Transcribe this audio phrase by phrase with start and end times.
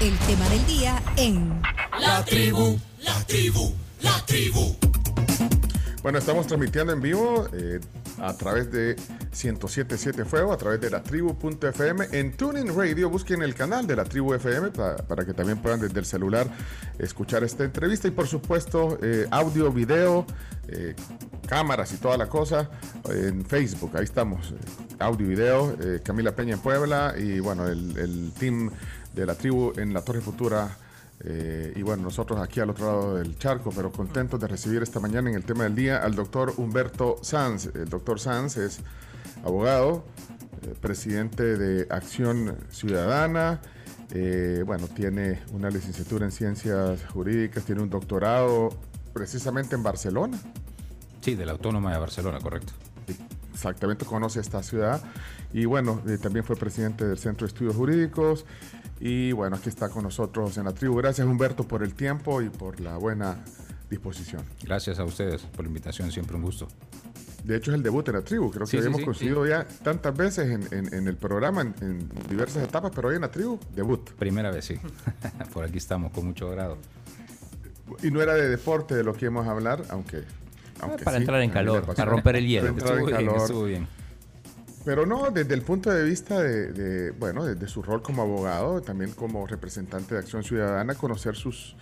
[0.00, 1.62] el tema del día en
[1.98, 3.72] La tribu, la tribu,
[4.02, 4.76] la tribu.
[6.02, 7.80] Bueno, estamos transmitiendo en vivo eh,
[8.20, 8.94] a través de
[9.32, 12.08] 1077 Fuego, a través de la tribu.fm.
[12.12, 15.80] En Tuning Radio busquen el canal de la tribu FM para, para que también puedan
[15.80, 16.46] desde el celular
[16.98, 20.26] escuchar esta entrevista y por supuesto eh, audio, video,
[20.68, 20.94] eh,
[21.46, 22.68] cámaras y toda la cosa
[23.08, 23.92] en Facebook.
[23.96, 24.54] Ahí estamos, eh,
[24.98, 28.70] audio, video, eh, Camila Peña en Puebla y bueno, el, el team
[29.16, 30.76] de la tribu en la Torre Futura.
[31.20, 35.00] Eh, y bueno, nosotros aquí al otro lado del charco, pero contentos de recibir esta
[35.00, 37.70] mañana en el tema del día al doctor Humberto Sanz.
[37.74, 38.80] El doctor Sanz es
[39.42, 40.04] abogado,
[40.62, 43.60] eh, presidente de Acción Ciudadana.
[44.12, 48.68] eh, bueno, tiene una licenciatura en ciencias jurídicas, tiene un doctorado
[49.12, 50.38] precisamente en Barcelona.
[51.20, 52.72] Sí, de la Autónoma de Barcelona, correcto.
[53.52, 55.02] Exactamente, conoce esta ciudad.
[55.52, 58.44] Y bueno, también fue presidente del Centro de Estudios Jurídicos.
[59.00, 60.96] Y bueno, aquí está con nosotros en la tribu.
[60.96, 63.36] Gracias Humberto por el tiempo y por la buena
[63.90, 64.42] disposición.
[64.62, 66.66] Gracias a ustedes por la invitación, siempre un gusto.
[67.44, 68.50] De hecho, es el debut en la tribu.
[68.50, 71.74] Creo Sí, que sí, habíamos sí, ya tantas veces en, en- en el programa, en,
[71.80, 74.10] en diversas etapas, pero hoy en la tribu, debut.
[74.18, 74.78] Primera vez, sí.
[75.52, 76.78] por aquí estamos, con mucho agrado.
[78.02, 80.24] Y no era de deporte de lo que íbamos a hablar, aunque...
[80.80, 82.10] aunque para sí, entrar en calor, apasiona.
[82.10, 82.74] a romper el hielo.
[82.74, 83.88] Para entrar en Estuvo bien, estuvo bien.
[84.86, 89.10] Pero no, desde el punto de vista de, bueno, desde su rol como abogado, también
[89.10, 91.74] como representante de Acción Ciudadana, conocer sus,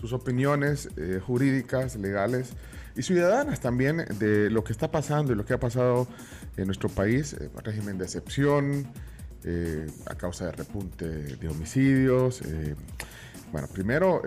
[0.00, 2.52] sus opiniones eh, jurídicas, legales
[2.94, 6.06] y ciudadanas también de lo que está pasando y lo que ha pasado
[6.56, 8.86] en nuestro país, eh, régimen de excepción,
[9.42, 12.40] eh, a causa de repunte de homicidios.
[12.42, 12.76] eh,
[13.50, 14.22] bueno, primero,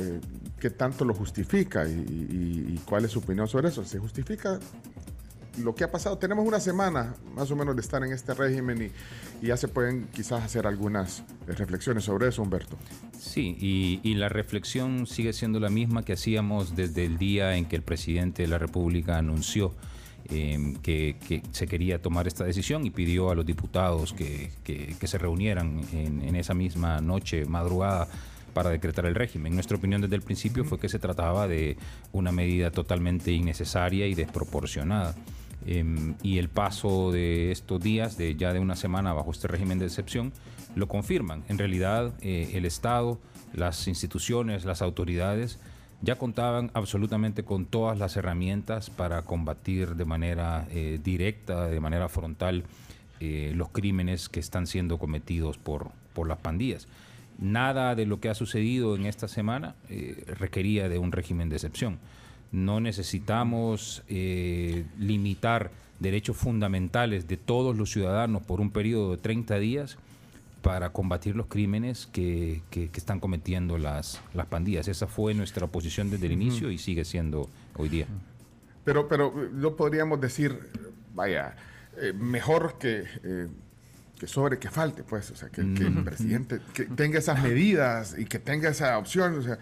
[0.59, 1.91] ¿qué tanto lo justifica y-
[2.75, 3.83] y cuál es su opinión sobre eso?
[3.83, 4.57] ¿Se justifica
[5.57, 6.17] lo que ha pasado.
[6.17, 8.91] Tenemos una semana más o menos de estar en este régimen
[9.41, 12.77] y, ya se pueden quizás hacer algunas eh, reflexiones sobre eso, Humberto.
[13.19, 13.57] Sí,
[14.03, 17.83] y, la reflexión sigue siendo la misma que hacíamos desde el día en que el
[17.83, 19.75] presidente de la República anunció
[20.29, 25.81] eh, que, se quería tomar esta decisión y pidió a los diputados que se reunieran
[25.93, 28.07] en, en esa misma noche, madrugada,
[28.57, 29.53] para decretar el régimen.
[29.53, 31.77] Nuestra opinión desde el principio fue que se trataba de
[32.11, 35.13] una medida totalmente innecesaria y desproporcionada.
[35.69, 39.79] Em, y el paso de estos días, de ya de una semana bajo este régimen
[39.79, 40.31] de excepción,
[40.75, 41.43] lo confirman.
[41.49, 43.19] En realidad, eh, el Estado,
[43.53, 45.59] las instituciones, las autoridades
[46.01, 52.07] ya contaban absolutamente con todas las herramientas para combatir de manera eh, directa, de manera
[52.07, 52.63] frontal,
[53.19, 56.87] eh, los crímenes que están siendo cometidos por, por las pandillas.
[57.39, 59.75] Nada de lo que ha sucedido en esta semana
[60.39, 61.99] requería de un régimen de excepción.
[62.51, 69.57] No necesitamos eh, limitar derechos fundamentales de todos los ciudadanos por un periodo de 30
[69.59, 69.97] días
[70.61, 74.87] para combatir los crímenes que, que- que están cometiendo las, las pandillas.
[74.87, 78.07] Esa fue nuestra posición desde el inicio y sigue siendo hoy día.
[78.83, 80.57] Pero, pero eh, no podríamos decir,
[81.13, 81.55] vaya,
[82.01, 83.47] eh, mejor que, eh,
[84.19, 88.15] que sobre que falte, pues, o sea, que, que el presidente que tenga esas medidas
[88.17, 89.59] y que tenga esa opción, o sea,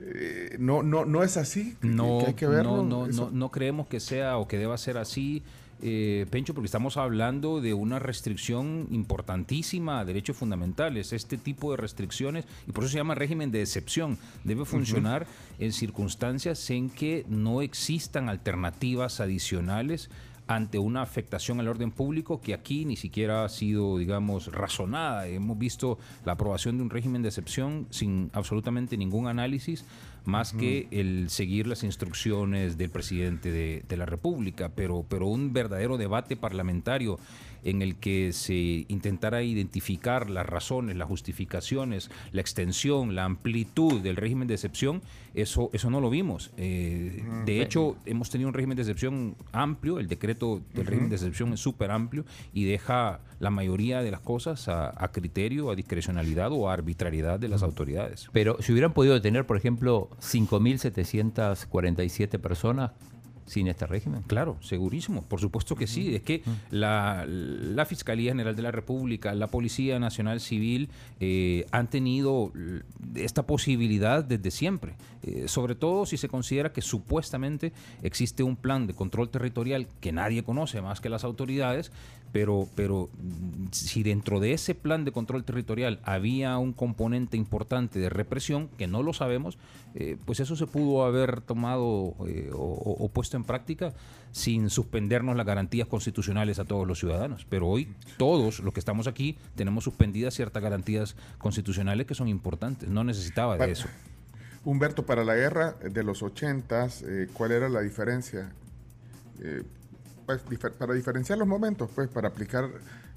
[0.00, 2.82] eh, no, no, no es así, No, que hay que verlo.
[2.84, 5.42] no, no, no creemos que sea o que deba ser así,
[5.82, 11.12] eh, Pencho, porque estamos hablando de una restricción importantísima a derechos fundamentales.
[11.12, 15.26] Este tipo de restricciones, y por eso se llama régimen de excepción, debe funcionar
[15.58, 20.08] en circunstancias en que no existan alternativas adicionales
[20.48, 25.26] ante una afectación al orden público que aquí ni siquiera ha sido, digamos, razonada.
[25.26, 29.84] Hemos visto la aprobación de un régimen de excepción sin absolutamente ningún análisis,
[30.24, 35.52] más que el seguir las instrucciones del presidente de, de la República, pero, pero un
[35.52, 37.18] verdadero debate parlamentario
[37.66, 44.14] en el que se intentara identificar las razones, las justificaciones, la extensión, la amplitud del
[44.14, 45.02] régimen de excepción,
[45.34, 46.52] eso, eso no lo vimos.
[46.56, 51.16] Eh, de hecho, hemos tenido un régimen de excepción amplio, el decreto del régimen de
[51.16, 52.24] excepción es súper amplio
[52.54, 57.40] y deja la mayoría de las cosas a, a criterio, a discrecionalidad o a arbitrariedad
[57.40, 58.28] de las autoridades.
[58.32, 62.92] Pero si hubieran podido tener, por ejemplo, 5.747 personas
[63.46, 64.22] sin este régimen.
[64.26, 66.14] Claro, segurísimo, por supuesto que sí.
[66.14, 70.90] Es que la, la Fiscalía General de la República, la Policía Nacional Civil
[71.20, 72.52] eh, han tenido
[73.14, 74.94] esta posibilidad desde siempre,
[75.26, 77.72] Eh, sobre todo si se considera que supuestamente
[78.02, 81.90] existe un plan de control territorial que nadie conoce más que las autoridades,
[82.36, 87.98] pero, pero mm, si dentro de ese plan de control territorial había un componente importante
[87.98, 89.56] de represión, que no lo sabemos,
[89.94, 93.94] eh, pues eso se pudo haber tomado eh, o, o puesto en práctica
[94.32, 97.46] sin suspendernos las garantías constitucionales a todos los ciudadanos.
[97.48, 97.88] Pero hoy
[98.18, 102.90] todos los que estamos aquí tenemos suspendidas ciertas garantías constitucionales que son importantes.
[102.90, 103.88] No necesitaba de eso.
[104.62, 108.52] Humberto, para la guerra de los ochentas, eh, ¿cuál era la diferencia?
[110.26, 112.68] Pues, difer- para diferenciar los momentos, pues, para aplicar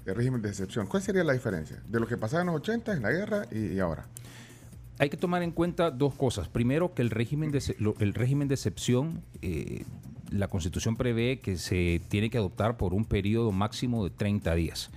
[0.06, 2.92] el régimen de excepción, ¿cuál sería la diferencia de lo que pasaba en los 80
[2.94, 4.06] en la guerra y, y ahora?
[4.98, 6.48] Hay que tomar en cuenta dos cosas.
[6.48, 7.62] Primero, que el régimen de,
[8.00, 9.84] el régimen de excepción, eh,
[10.30, 14.90] la Constitución prevé que se tiene que adoptar por un periodo máximo de 30 días.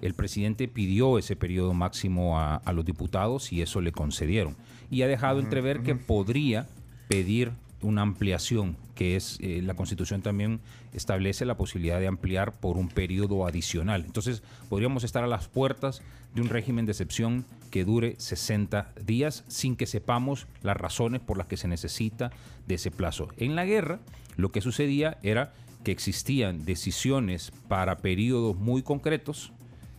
[0.00, 4.56] El presidente pidió ese periodo máximo a, a los diputados y eso le concedieron.
[4.90, 6.66] Y ha dejado entrever que podría
[7.08, 10.60] pedir una ampliación, que es eh, la Constitución también
[10.92, 14.04] establece la posibilidad de ampliar por un periodo adicional.
[14.04, 16.02] Entonces, podríamos estar a las puertas
[16.34, 21.38] de un régimen de excepción que dure 60 días sin que sepamos las razones por
[21.38, 22.30] las que se necesita
[22.66, 23.28] de ese plazo.
[23.36, 24.00] En la guerra,
[24.36, 25.52] lo que sucedía era
[25.84, 29.52] que existían decisiones para periodos muy concretos,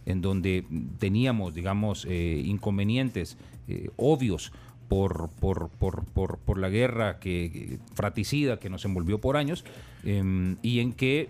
[0.05, 0.65] en donde
[0.99, 3.37] teníamos, digamos, eh, inconvenientes
[3.67, 4.51] eh, obvios
[4.87, 9.65] por, por, por, por, por la guerra que, fratricida que nos envolvió por años,
[10.03, 11.29] em, y en que,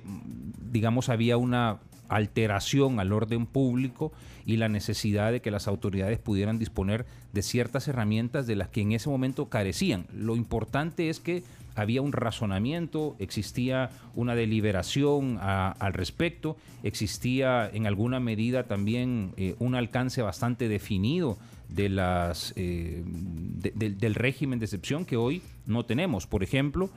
[0.72, 1.80] digamos, había una
[2.10, 4.12] alteración al orden público
[4.46, 8.82] y la necesidad de que las autoridades pudieran disponer de ciertas herramientas de las que
[8.82, 10.06] en ese momento carecían.
[10.14, 11.44] Lo importante es que
[11.76, 19.56] había un razonamiento, existía una deliberación a- al respecto, existía en alguna medida también eh,
[19.60, 21.38] un alcance bastante definido
[21.70, 26.28] de las, eh, de- del- del régimen de excepción que hoy no tenemos.
[26.28, 26.90] Por ejemplo,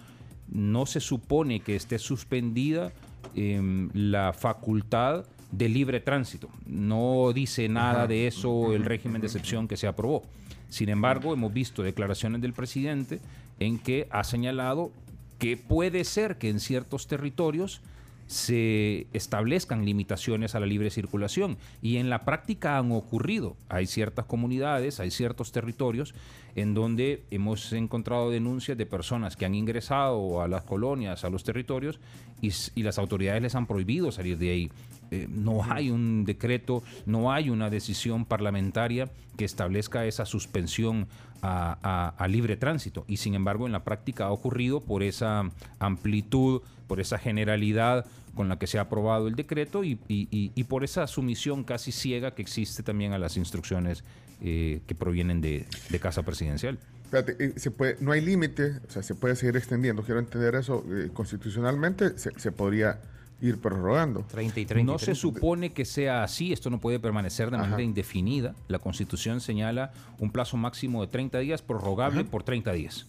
[0.48, 2.92] no se supone que esté suspendida
[3.34, 6.48] em, la facultad de libre tránsito.
[6.66, 10.22] No dice nada de eso el régimen de excepción que se aprobó.
[10.68, 13.20] Sin embargo, hemos visto declaraciones del presidente
[13.58, 14.92] en que ha señalado
[15.38, 17.80] que puede ser que en ciertos territorios
[18.26, 23.56] se establezcan limitaciones a la libre circulación y en la práctica han ocurrido.
[23.68, 26.12] Hay ciertas comunidades, hay ciertos territorios
[26.56, 31.44] en donde hemos encontrado denuncias de personas que han ingresado a las colonias, a los
[31.44, 32.00] territorios
[32.40, 34.70] y, y las autoridades les han prohibido salir de ahí.
[35.10, 41.06] Eh, no hay un decreto, no hay una decisión parlamentaria que establezca esa suspensión
[41.42, 43.04] a, a- a libre tránsito.
[43.06, 48.48] Y sin embargo, en la práctica ha ocurrido por esa amplitud, por esa generalidad con
[48.48, 51.92] la que se ha aprobado el decreto y, y- y- y por esa sumisión casi
[51.92, 54.04] ciega que existe también a las instrucciones
[54.42, 56.78] eh, que provienen de, de Casa Presidencial.
[57.04, 60.02] Espérate, eh, se puede, no hay límite, o sea, se puede seguir extendiendo.
[60.02, 62.98] Quiero entender eso eh, constitucionalmente, se, se podría
[63.40, 64.24] ir prorrogando.
[64.30, 64.92] 30 y 30.
[64.92, 67.82] No se supone que sea así, esto no puede permanecer de manera Ajá.
[67.82, 68.54] indefinida.
[68.68, 73.06] La Constitución señala un plazo máximo de 30 días, prorrogable por 30 días.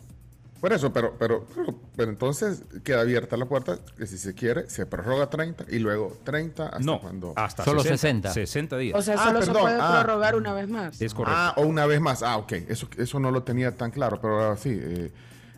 [0.60, 4.68] Por eso, pero, pero, pero, pero entonces queda abierta la puerta que si se quiere,
[4.72, 7.34] se prorroga 30 y luego 30 hasta no, cuando...
[7.36, 8.30] hasta Solo 60.
[8.30, 8.34] 60.
[8.34, 8.98] 60 días.
[8.98, 10.02] O sea, Ah, solo se perdón, puede ah.
[10.04, 11.00] prorrogar una vez más.
[11.00, 11.40] es correcto.
[11.40, 12.24] Ah, o una vez más.
[12.24, 12.54] Ah, ok.
[12.70, 15.12] Eso, eso no lo tenía tan claro, pero ahora sí, eh,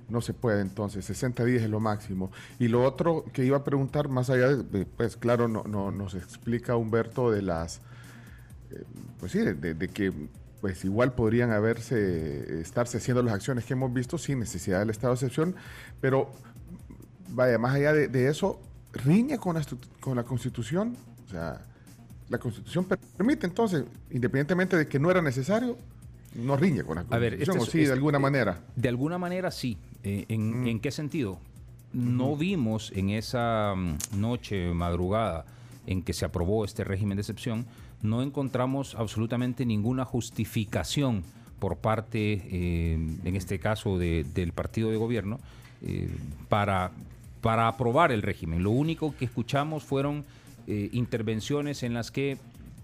[0.10, 1.06] no se puede entonces.
[1.06, 2.32] 60 días es lo máximo.
[2.60, 6.16] Y lo otro que iba a preguntar, más allá de, pues claro, no, no, nos
[6.16, 7.78] explica Humberto de las,
[8.72, 8.84] eh,
[9.20, 10.12] pues sí, de, que
[10.62, 15.14] pues igual podrían haberse, estarse haciendo las acciones que hemos visto sin necesidad del estado
[15.14, 15.56] de excepción,
[16.02, 16.30] pero
[17.30, 18.60] vaya, más allá de, de eso,
[18.92, 19.62] riñe con la,
[20.02, 21.66] con la Constitución, o sea,
[22.28, 25.78] la Constitución per- permite entonces, independientemente de que no era necesario,
[26.36, 28.62] no riñe con la A ver, este o es- sí, de este- alguna manera.
[28.76, 29.78] De alguna manera sí.
[30.04, 31.40] Eh, ¿en, ¿En qué sentido?
[31.92, 35.46] No vimos en esa mm, noche, madrugada,
[35.88, 37.66] en que se aprobó este régimen de excepción,
[38.02, 41.24] no encontramos absolutamente ninguna justificación
[41.60, 42.94] por parte, eh,
[43.26, 45.40] en este caso, de- del partido de gobierno,
[45.82, 46.10] eh,
[46.48, 46.92] para,
[47.42, 48.64] para aprobar el régimen.
[48.64, 50.24] Lo único que escuchamos fueron
[50.68, 52.38] eh, intervenciones en las que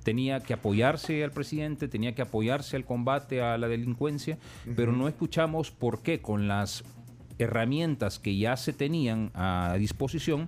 [0.05, 4.37] tenía que apoyarse al presidente, tenía que apoyarse al combate a la delincuencia,
[4.75, 6.83] pero no escuchamos por qué con las
[7.39, 10.47] herramientas que ya se tenían a disposición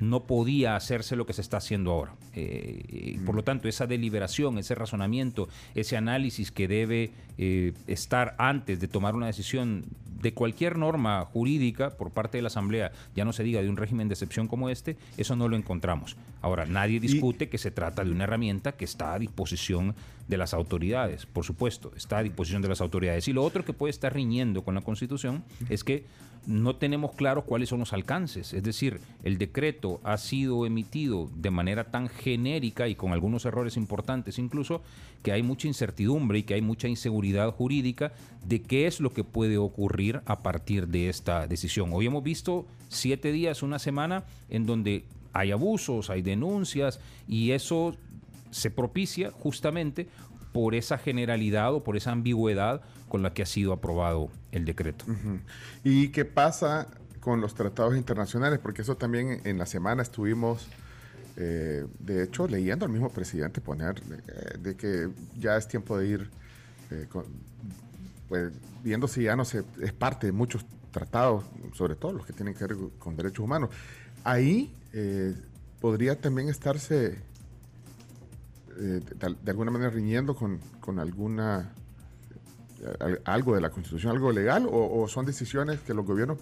[0.00, 2.14] no podía hacerse lo que se está haciendo ahora.
[2.34, 8.34] Eh, eh, Por lo tanto, esa deliberación, ese razonamiento, ese análisis que debe eh, estar
[8.38, 9.84] antes de tomar una decisión
[10.20, 13.76] de cualquier norma jurídica por parte de la Asamblea, ya no se diga de un
[13.76, 16.16] régimen de excepción como este, eso no lo encontramos.
[16.42, 19.94] Ahora, nadie discute que se trata de una herramienta que está a disposición
[20.28, 23.28] de las autoridades, por supuesto, está a disposición de las autoridades.
[23.28, 26.04] Y lo otro que puede estar riñendo con la Constitución es que
[26.46, 28.54] no tenemos claro cuáles son los alcances.
[28.54, 33.76] Es decir, el decreto ha sido emitido de manera tan genérica y con algunos errores
[33.76, 34.82] importantes incluso,
[35.22, 38.12] que hay mucha incertidumbre y que hay mucha inseguridad jurídica
[38.44, 41.90] de qué es lo que puede ocurrir a partir de esta decisión.
[41.92, 45.04] Hoy hemos visto siete días, una semana, en donde
[45.36, 47.96] hay abusos, hay denuncias y eso
[48.50, 50.08] se propicia justamente
[50.52, 55.04] por esa generalidad o por esa ambigüedad con la que ha sido aprobado el decreto.
[55.84, 56.86] ¿Y qué pasa
[57.20, 58.58] con los tratados internacionales?
[58.58, 60.66] Porque eso también en la semana estuvimos,
[61.36, 66.06] eh, de hecho, leyendo al mismo presidente poner eh, de que ya es tiempo de
[66.08, 66.30] ir
[66.90, 67.06] eh,
[68.28, 68.52] pues,
[68.82, 72.54] viendo si ya no se, es parte de muchos tratados, sobre todo los que tienen
[72.54, 73.68] que ver con derechos humanos.
[74.26, 74.74] Ahí
[75.80, 77.18] podría también estarse
[78.76, 81.72] de, de, alguna manera riñendo con, con alguna
[83.24, 86.38] algo de la Constitución, algo legal, o, son decisiones que los gobiernos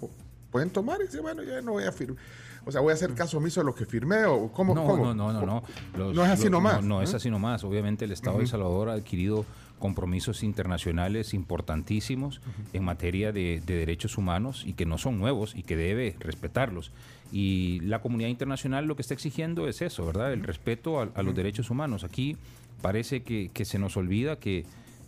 [0.50, 2.22] pueden tomar y decir, bueno, ya no voy a firmar.
[2.66, 4.74] O sea, voy a hacer caso omiso de lo que firmé o cómo.
[4.74, 5.14] No, cómo?
[5.14, 5.62] no, no, no.
[5.96, 6.82] No, no es así nomás.
[6.82, 7.64] No, es así nomás.
[7.64, 9.44] Obviamente el Estado de El Salvador ha adquirido
[9.78, 12.40] compromisos internacionales importantísimos
[12.72, 16.90] en materia de, derechos humanos y que no son nuevos y que debe respetarlos.
[17.32, 20.32] Y la comunidad internacional lo que está exigiendo es eso, ¿verdad?
[20.32, 22.04] El respeto a, los derechos humanos.
[22.04, 22.36] Aquí
[22.80, 24.64] parece que, que se nos olvida que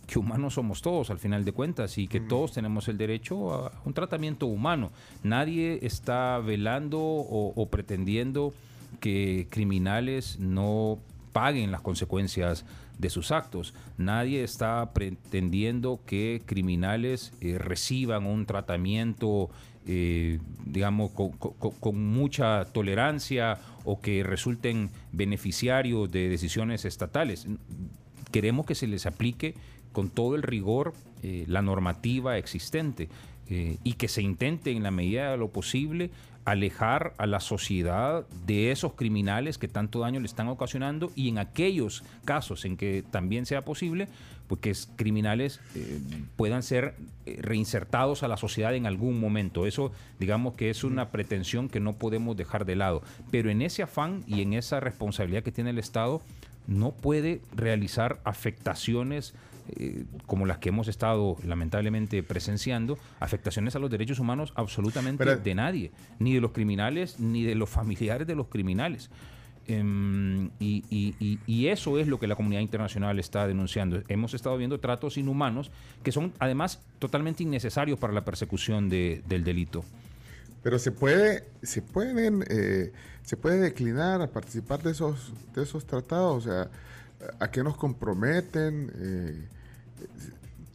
[0.07, 3.71] que humanos somos todos al final de cuentas y que todos tenemos el derecho a
[3.83, 4.91] un tratamiento humano.
[5.21, 8.53] Nadie está velando o, pretendiendo
[9.01, 10.97] que criminales no
[11.33, 12.65] paguen las consecuencias
[12.97, 13.73] de sus actos.
[13.97, 19.49] Nadie está pretendiendo que criminales eh, reciban un tratamiento,
[19.85, 27.45] eh, digamos, con, mucha tolerancia o que resulten beneficiarios de decisiones estatales.
[28.31, 29.55] Queremos que se les aplique
[29.91, 33.09] con todo el rigor eh, la normativa existente
[33.49, 36.11] eh, y que se intente en la medida de lo posible
[36.45, 41.39] alejar a la sociedad de esos criminales que tanto daño le están ocasionando y en
[41.39, 44.07] aquellos casos en que también sea posible,
[44.47, 45.99] pues que criminales eh,
[46.37, 49.65] puedan ser reinsertados a la sociedad en algún momento.
[49.65, 53.01] Eso digamos que es una pretensión que no podemos dejar de lado.
[53.31, 56.21] Pero en ese afán y en esa responsabilidad que tiene el Estado,
[56.67, 59.33] no puede realizar afectaciones
[59.75, 65.55] eh, como las que hemos estado lamentablemente presenciando, afectaciones a los derechos humanos absolutamente de
[65.55, 69.09] nadie, ni de los criminales, ni de los familiares de los criminales.
[69.67, 74.01] Em, y, eso es lo que la comunidad internacional está denunciando.
[74.07, 75.71] Hemos estado viendo tratos inhumanos
[76.03, 79.83] que son además totalmente innecesarios para la persecución del delito.
[80.63, 82.91] Pero se puede, se pueden, eh,
[83.23, 86.69] se puede declinar a participar de esos, de esos tratados, o sea,
[87.39, 88.91] a qué nos comprometen.
[88.95, 89.47] Eh,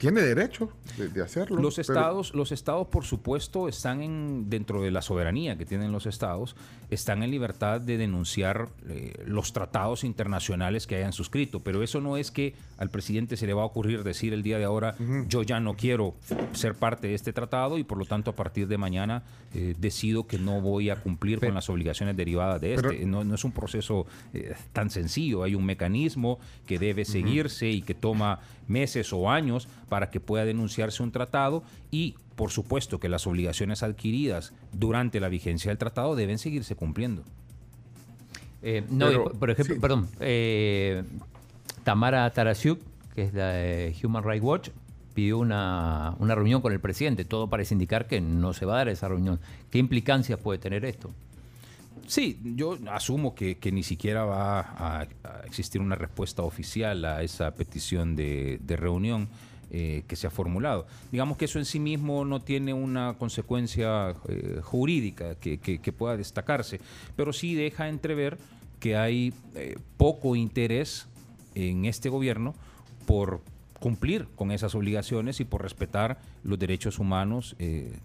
[0.03, 1.63] tiene derecho de, hacerlo.
[1.63, 6.07] Los estados, los estados, por supuesto, están en, dentro de la soberanía que tienen los
[6.07, 6.57] estados,
[6.91, 11.61] están en libertad de denunciar eh, los tratados internacionales que hayan suscrito.
[11.61, 14.59] Pero eso no es que al presidente se le va a ocurrir decir el día
[14.59, 14.97] de ahora,
[15.29, 16.17] yo ya no quiero
[16.53, 19.23] ser parte de este tratado y por lo tanto a partir de mañana
[19.55, 23.07] eh, decido que no voy a cumplir con las obligaciones derivadas de este.
[23.07, 27.95] No, es un proceso eh, tan sencillo, hay un mecanismo que debe seguirse y que
[27.95, 33.27] toma meses o años para que pueda denunciarse un tratado y por supuesto que las
[33.27, 37.25] obligaciones adquiridas durante la vigencia del tratado deben seguirse cumpliendo.
[38.63, 41.05] Eh, no, por ejemplo, perdón, eh,
[41.85, 42.81] Tamara Tarasiuk,
[43.15, 44.69] que es de Human Rights Watch,
[45.13, 47.27] pidió una, una, reunión con el presidente.
[47.27, 49.41] Todo parece indicar que no se va a dar esa reunión.
[49.71, 51.11] ¿Qué implicancias puede tener esto?
[52.07, 55.07] Sí, yo asumo que, ni siquiera va a,
[55.47, 59.29] existir una respuesta oficial a esa petición de, reunión
[59.75, 60.87] eh, que se ha formulado.
[61.11, 66.79] Digamos que eso en sí mismo no tiene una consecuencia eh, jurídica que, pueda destacarse,
[67.17, 68.37] pero sí deja entrever
[68.81, 71.07] que hay eh, poco interés
[71.55, 72.55] en este gobierno
[73.07, 73.41] por
[73.81, 77.57] cumplir con esas obligaciones y por respetar los derechos humanos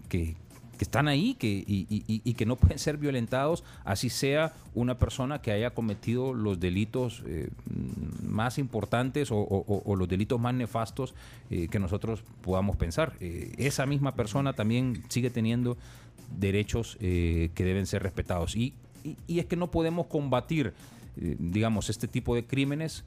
[0.08, 0.36] que,
[0.78, 5.50] que están ahí que, y, que no pueden ser violentados, así sea una persona que
[5.52, 7.50] haya cometido los delitos eh,
[8.26, 11.14] más importantes o, los delitos más nefastos
[11.50, 13.14] eh, que nosotros podamos pensar.
[13.20, 15.76] Eh, esa misma persona también sigue teniendo
[16.38, 18.54] derechos que deben ser respetados.
[18.54, 18.72] Y,
[19.26, 20.74] y, es que no podemos combatir,
[21.16, 23.04] digamos, este tipo de crímenes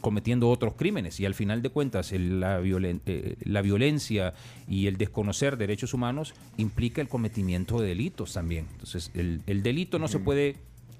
[0.00, 4.34] cometiendo otros crímenes y al final de cuentas la, eh, la, violencia
[4.68, 8.66] y el desconocer derechos humanos implica el cometimiento de delitos también.
[8.72, 10.56] Entonces el, delito no se puede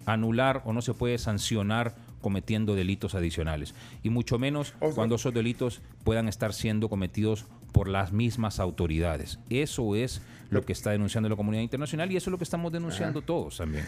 [0.06, 3.74] anular o no se puede sancionar cometiendo delitos adicionales.
[4.02, 9.38] Y mucho menos cuando esos delitos puedan estar siendo cometidos por las mismas autoridades.
[9.50, 12.72] Eso es lo que está denunciando la comunidad internacional y eso es lo que estamos
[12.72, 13.84] denunciando todos también.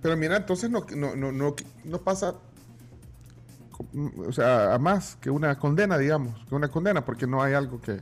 [0.00, 2.34] Pero mira, entonces no, no, no, no, pasa
[4.26, 7.80] o sea, a más que una condena, digamos, que una condena, porque no hay algo
[7.80, 8.00] que...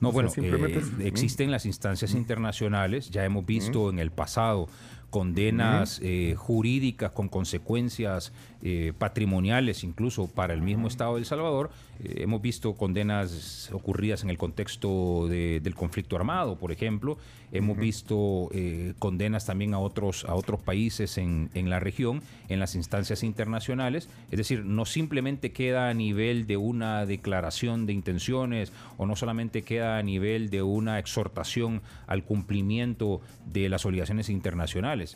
[0.00, 4.68] No, bueno, simplemente eh, existen las instancias internacionales, ya hemos visto en el pasado
[5.14, 8.32] condenas eh, jurídicas con consecuencias
[8.64, 11.70] eh, patrimoniales incluso para el mismo Estado de El Salvador.
[12.02, 17.18] Eh, hemos visto condenas ocurridas en el contexto del conflicto armado, por ejemplo.
[17.52, 18.50] Hemos visto
[18.98, 24.08] condenas también a otros, a otros países en, en, la región, en las instancias internacionales.
[24.32, 29.62] Es decir, no simplemente queda a nivel de una declaración de intenciones o no solamente
[29.62, 33.20] queda a nivel de una exhortación al cumplimiento
[33.52, 34.64] de las obligaciones internacionales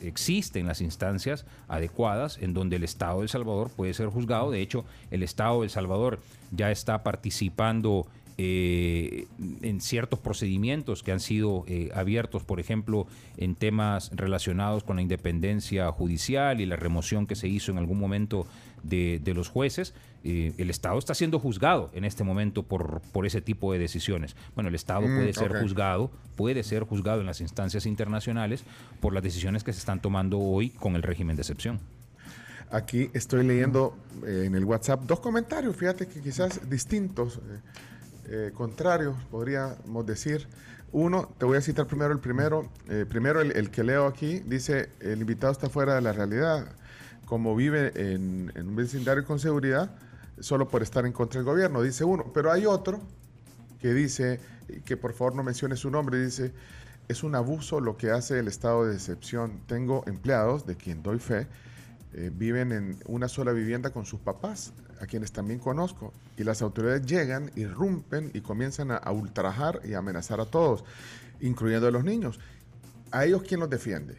[0.00, 4.50] Existen las instancias adecuadas en donde el Estado de El Salvador puede ser juzgado.
[4.50, 8.06] De hecho, el Estado de El Salvador ya está participando
[8.40, 9.26] eh,
[9.62, 15.02] en ciertos procedimientos que han sido eh, abiertos, por ejemplo, en temas relacionados con la
[15.02, 18.46] independencia judicial y la remoción que se hizo en algún momento
[18.84, 19.92] de, los jueces.
[20.22, 24.36] Eh, el Estado está siendo juzgado en este momento por, por ese tipo de decisiones.
[24.54, 28.62] Bueno, el Estado mm, puede ser juzgado, puede ser juzgado en las instancias internacionales
[29.00, 31.80] por las decisiones que se están tomando hoy con el régimen de excepción.
[32.70, 33.96] Aquí estoy leyendo
[34.26, 37.40] en el WhatsApp dos comentarios, fíjate que quizás distintos.
[38.30, 40.46] Eh, contrarios, podríamos decir.
[40.92, 42.68] Uno, te voy a citar primero el primero.
[42.88, 46.66] Eh, primero, el, que leo aquí, dice, el invitado está fuera de la realidad.
[47.24, 49.90] Como vive en, un vecindario con seguridad,
[50.40, 52.30] solo por estar en contra del gobierno, dice uno.
[52.34, 53.00] Pero hay otro
[53.80, 54.40] que dice,
[54.84, 56.52] que por favor no mencione su nombre, dice,
[57.08, 59.62] es un abuso lo que hace el estado de excepción.
[59.66, 61.46] Tengo empleados de quien doy fe,
[62.14, 66.62] eh, viven en una sola vivienda con sus papás a quienes también conozco, y las
[66.62, 70.84] autoridades llegan, irrumpen y comienzan a, ultrajar y amenazar a todos,
[71.40, 72.40] incluyendo a los niños.
[73.12, 74.16] ¿A ellos quién los defiende?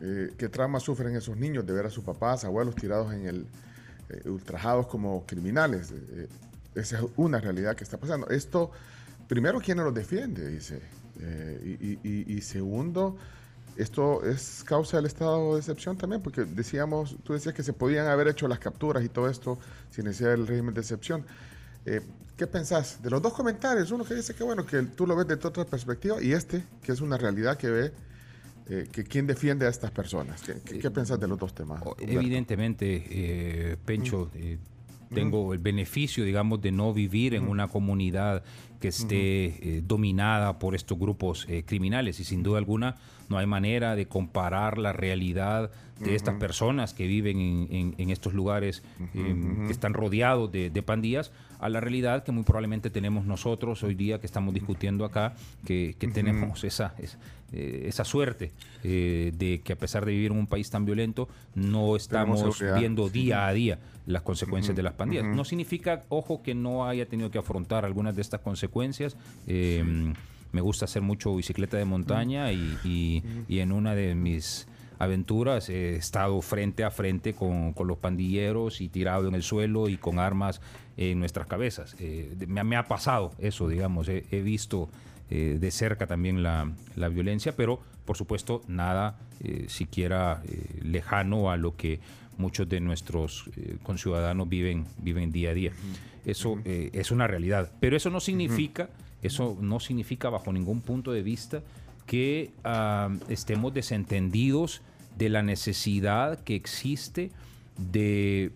[0.00, 3.46] Eh, ¿Qué trauma sufren esos niños de ver a sus papás, abuelos tirados en el,
[4.10, 5.92] eh, ultrajados como criminales?
[6.74, 8.28] Esa es una realidad que está pasando.
[8.28, 8.70] Esto,
[9.26, 10.46] primero, ¿quién los defiende?
[10.46, 10.80] Dice.
[12.04, 13.16] y, segundo,
[13.76, 18.06] esto es causa del estado de excepción también, porque decíamos, tú decías que se podían
[18.06, 19.58] haber hecho las capturas y todo esto
[19.90, 21.24] sin necesidad del régimen de excepción.
[21.86, 22.00] Eh,
[22.36, 23.90] ¿Qué pensás de los dos comentarios?
[23.90, 26.92] Uno que dice que bueno, que tú lo ves de otra perspectiva y este, que
[26.92, 27.92] es una realidad que ve
[28.68, 30.42] eh, que quién defiende a estas personas.
[30.42, 31.82] ¿Qué, pensás de los dos temas?
[31.98, 34.30] Evidentemente, eh, Pencho,
[35.12, 38.42] tengo el beneficio, digamos, de no vivir en una comunidad
[38.80, 42.20] que esté dominada por estos grupos criminales.
[42.20, 42.96] Y sin duda alguna
[43.28, 47.38] no hay manera de comparar la realidad de estas personas que viven
[47.98, 48.82] en, estos lugares
[49.14, 53.94] em, que están rodeados de, pandillas a la realidad que muy probablemente tenemos nosotros hoy
[53.94, 56.94] día que estamos discutiendo acá, que, tenemos esa,
[57.52, 58.52] eh, esa suerte
[58.82, 63.08] eh, de que a pesar de vivir en un país tan violento, no estamos viendo
[63.08, 65.24] día a día las consecuencias de las pandillas.
[65.24, 69.16] No significa, ojo, que no haya tenido que afrontar algunas de estas consecuencias.
[69.46, 70.14] Em,
[70.52, 74.66] me gusta hacer mucho bicicleta de montaña y, en una de mis
[74.98, 79.96] aventuras he estado frente a frente con, los pandilleros y tirado en el suelo y
[79.96, 80.60] con armas
[80.96, 81.96] en nuestras cabezas.
[81.98, 84.88] Eh, me, ha pasado eso, digamos, he, visto
[85.30, 86.72] eh, de cerca también la,
[87.10, 90.42] violencia, pero por supuesto nada eh, siquiera
[90.82, 92.00] lejano a lo que
[92.36, 93.44] muchos de nuestros
[93.82, 95.72] conciudadanos viven, viven día a día.
[96.24, 98.88] Eso es una realidad, pero eso no significa...
[99.22, 101.62] Eso no significa bajo ningún punto de vista
[102.06, 104.82] que ah, estemos desentendidos
[105.16, 107.30] de la necesidad que existe
[107.76, 108.50] de,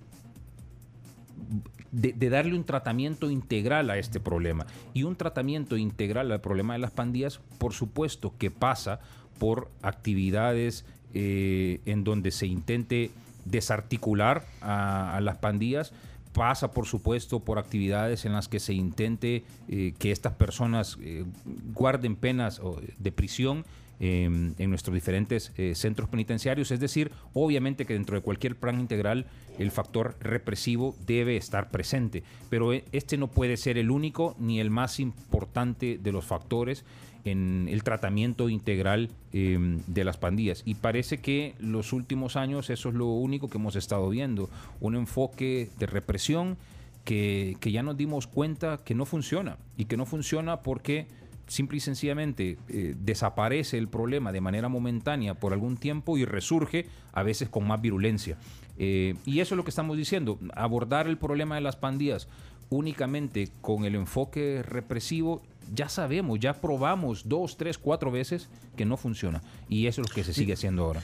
[1.93, 4.67] de, darle un tratamiento integral a este problema.
[4.95, 9.01] Y un tratamiento integral al problema de las pandillas, por supuesto que pasa
[9.39, 10.85] por actividades
[11.15, 13.11] eh, en donde se intente
[13.45, 15.93] desarticular a las pandillas,
[16.39, 21.25] pasa, por supuesto, por actividades en las que se intente eh, que estas personas eh,
[21.75, 22.61] guarden penas
[22.97, 23.65] de prisión
[23.99, 26.71] em, en nuestros diferentes eh, centros penitenciarios.
[26.71, 29.27] Es decir, obviamente que dentro de cualquier plan integral
[29.59, 34.71] el factor represivo debe estar presente, pero este no puede ser el único ni el
[34.71, 36.85] más importante de los factores
[37.31, 40.63] en el tratamiento integral em, de las pandillas.
[40.65, 44.97] Y parece que los últimos años eso es lo único que hemos estado viendo, un
[44.97, 46.57] enfoque de represión
[47.05, 51.07] que, ya nos dimos cuenta que no funciona y que no funciona porque
[51.47, 56.87] simple y sencillamente eh, desaparece el problema de manera momentánea por algún tiempo y resurge
[57.13, 58.37] a veces con más virulencia.
[58.77, 62.29] Eh, y eso es lo que estamos diciendo, abordar el problema de las pandillas
[62.71, 65.43] únicamente con el enfoque represivo,
[65.75, 69.43] ya sabemos, ya probamos dos, tres, cuatro veces que no funciona.
[69.69, 71.03] Y eso es lo que se sigue haciendo ahora.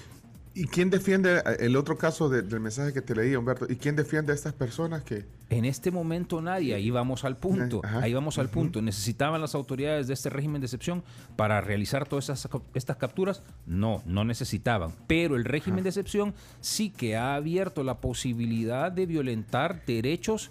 [0.56, 3.66] ¿Y quién defiende eh, el otro caso del mensaje que te leí, Humberto?
[3.68, 5.24] ¿Y quién defiende a estas personas que...?
[5.50, 8.80] En este momento nadie, ahí vamos al punto, ahí vamos al punto.
[8.80, 11.02] ¿Necesitaban las autoridades de este régimen de excepción
[11.36, 13.42] para realizar todas estas capturas?
[13.66, 14.92] No, no necesitaban.
[15.06, 20.50] Pero el régimen de excepción sí que ha abierto la posibilidad de violentar derechos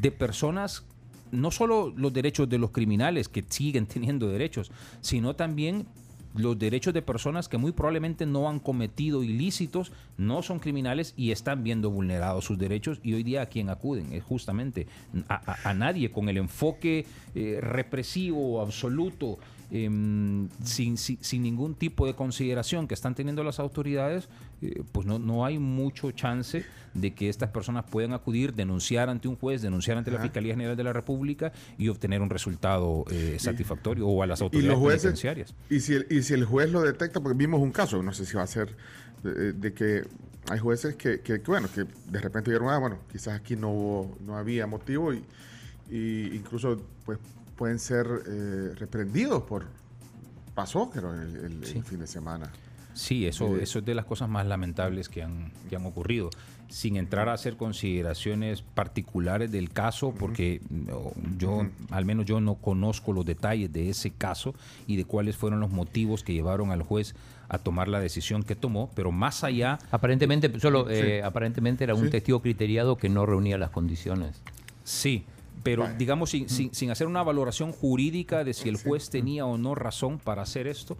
[0.00, 0.84] de personas
[1.32, 5.86] no solo los derechos de los criminales que siguen teniendo derechos, sino también
[6.34, 11.30] los derechos de personas que muy probablemente no han cometido ilícitos, no son criminales y
[11.30, 14.12] están viendo vulnerados sus derechos y hoy día a quien acuden.
[14.12, 14.86] Es justamente
[15.28, 19.38] a, nadie con el enfoque eh, represivo absoluto
[19.74, 24.28] Em, sin, sin, ningún tipo de consideración que están teniendo las autoridades,
[24.62, 29.28] eh, pues no, no hay mucho chance de que estas personas puedan acudir, denunciar ante
[29.28, 33.36] un juez, denunciar ante la Fiscalía General de la República y obtener un resultado eh,
[33.38, 35.54] satisfactorio o a las autoridades ¿Y penitenciarias.
[35.70, 38.24] Y si, el, y si el juez lo detecta, porque vimos un caso, no sé
[38.24, 38.76] si va a ser
[39.22, 40.02] de, que
[40.50, 44.36] hay jueces que, que, bueno, que de repente dijeron, ah, bueno, quizás aquí no, no
[44.36, 45.24] había motivo y,
[45.90, 47.18] y incluso pues
[47.56, 49.66] pueden ser eh, reprendidos por...
[50.54, 52.50] Pasó, creo, el, fin de semana.
[52.94, 56.30] Sí, eso, eh, eso es de las cosas más lamentables que han, que han ocurrido.
[56.68, 60.62] Sin entrar a hacer consideraciones particulares del caso, porque
[61.36, 64.54] yo, al menos yo no conozco los detalles de ese caso
[64.86, 67.14] y de cuáles fueron los motivos que llevaron al juez
[67.50, 69.78] a tomar la decisión que tomó, pero más allá...
[69.90, 74.40] Aparentemente, solo, eh, aparentemente era un testigo criteriado que no reunía las condiciones.
[74.82, 75.26] Sí,
[75.62, 79.74] pero digamos sin, sin, hacer una valoración jurídica de si el juez tenía o no
[79.74, 80.96] razón para hacer esto,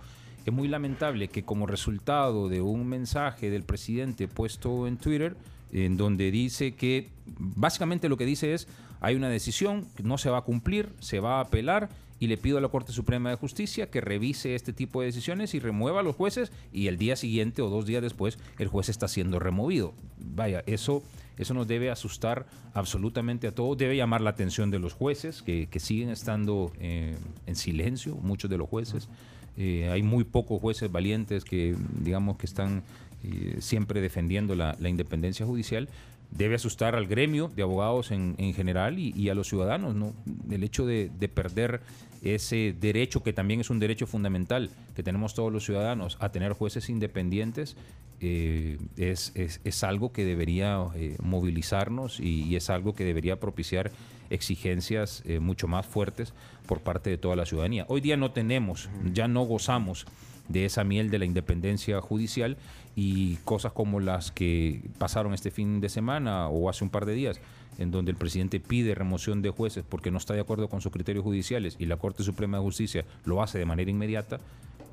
[0.50, 5.36] es muy lamentable que como resultado de un mensaje del presidente puesto en Twitter,
[5.72, 8.68] en donde dice que básicamente lo que dice es
[9.00, 11.88] hay una decisión, no se va a cumplir, se va a apelar
[12.20, 15.54] y le pido a la Corte Suprema de Justicia que revise este tipo de decisiones
[15.54, 18.88] y remueva a los jueces y el día siguiente o dos días después el juez
[18.88, 19.94] está siendo removido.
[20.18, 21.02] Vaya, eso
[21.38, 25.68] eso nos debe asustar absolutamente a todos, debe llamar la atención de los jueces, que,
[25.78, 29.08] siguen estando eh, en silencio, muchos de los jueces.
[29.56, 32.82] Eh, hay muy pocos jueces valientes que, digamos, que están
[33.24, 35.88] eh, siempre defendiendo la, independencia judicial.
[36.30, 40.14] Debe asustar al gremio de abogados en, general y, a los ciudadanos, ¿no?
[40.50, 41.82] El hecho de, de perder
[42.22, 46.54] ese derecho, que también es un derecho fundamental que tenemos todos los ciudadanos, a tener
[46.54, 47.76] jueces independientes,
[48.24, 50.78] eh, es, es, algo que debería
[51.20, 53.90] movilizarnos y, es algo que debería propiciar
[54.32, 56.32] exigencias eh, mucho más fuertes
[56.66, 57.84] por parte de toda la ciudadanía.
[57.88, 60.06] Hoy día no tenemos, ya no gozamos
[60.48, 62.56] de esa miel de la independencia judicial
[62.96, 67.14] y cosas como las que pasaron este fin de semana o hace un par de
[67.14, 67.40] días,
[67.78, 70.92] en donde el presidente pide remoción de jueces porque no está de acuerdo con sus
[70.92, 74.40] criterios judiciales y la Corte Suprema de Justicia lo hace de manera inmediata,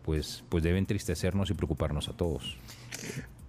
[0.03, 2.57] pues, pues debe entristecernos y preocuparnos a todos.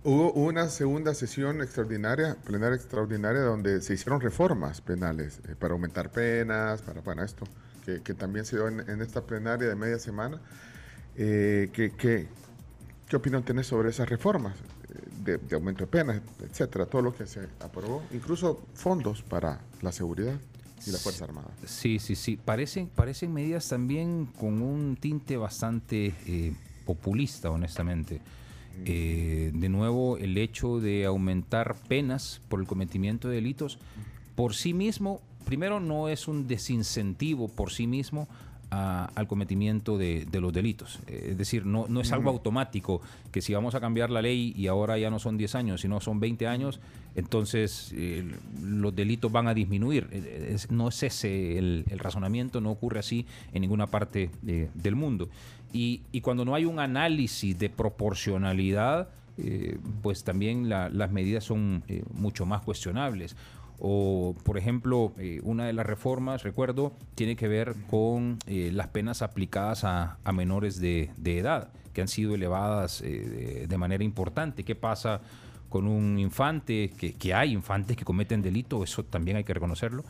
[0.02, 6.10] Hubo una segunda sesión extraordinaria, plenaria extraordinaria, donde se hicieron reformas penales eh, para aumentar
[6.10, 7.44] penas, para, bueno, esto,
[7.84, 10.40] que, también se dio en, esta plenaria de media semana.
[11.16, 12.28] Eh, ¿qué, qué,
[13.14, 14.54] opinión tenés sobre esas reformas
[15.26, 16.86] eh, de, aumento de penas, etcétera?
[16.86, 20.40] Todo lo que se aprobó, incluso fondos para la seguridad
[20.86, 21.48] y la Fuerza Armada.
[21.66, 22.38] Sí, sí, sí.
[22.42, 26.14] Parecen, parecen medidas también con un tinte bastante
[26.86, 28.22] populista, honestamente.
[28.84, 33.78] Eh, de nuevo, el hecho de aumentar penas por el cometimiento de delitos
[34.34, 38.28] por sí mismo, primero no es un desincentivo por sí mismo
[38.70, 41.00] al cometimiento de, los delitos.
[41.08, 43.00] Es decir, no, no es algo automático
[43.32, 46.00] que si vamos a cambiar la ley y ahora ya no son 10 años, sino
[46.00, 46.78] son 20 años,
[47.16, 48.24] entonces eh,
[48.62, 50.08] los delitos van a disminuir.
[50.70, 55.28] no es ese el, razonamiento, no ocurre así en ninguna parte del mundo.
[55.72, 62.02] Y, cuando no hay un análisis de proporcionalidad, eh, pues también las medidas son eh,
[62.12, 63.36] mucho más cuestionables.
[63.78, 69.22] O, por ejemplo, eh, una de las reformas, recuerdo, tiene que ver con las penas
[69.22, 74.64] aplicadas a, menores de, edad, que han sido elevadas de, manera importante.
[74.64, 75.20] ¿Qué pasa
[75.68, 76.90] con un infante?
[76.90, 80.04] Que, que hay infantes que cometen delito, eso también hay que reconocerlo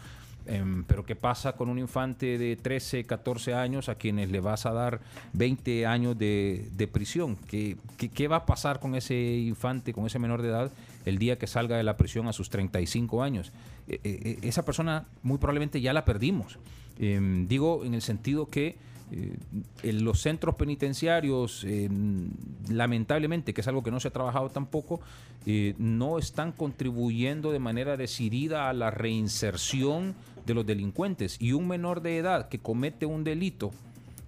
[0.87, 4.73] pero ¿qué pasa con un infante de 13, 14 años a quienes le vas a
[4.73, 5.01] dar
[5.33, 7.37] 20 años de, prisión?
[7.49, 10.71] ¿Qué, ¿Qué, va a pasar con ese infante, con ese menor de edad
[11.05, 13.53] el día que salga de la prisión a sus 35 años.
[13.89, 16.59] Eh, eh, esa persona muy probablemente ya la perdimos.
[16.99, 18.77] Em, digo en el sentido que
[19.11, 21.67] en los centros penitenciarios,
[22.69, 25.01] lamentablemente, que es algo que no se ha trabajado tampoco,
[25.79, 30.15] no están contribuyendo de manera decidida a la reinserción
[30.47, 31.37] de los delincuentes.
[31.41, 33.73] Y un menor de edad que comete un delito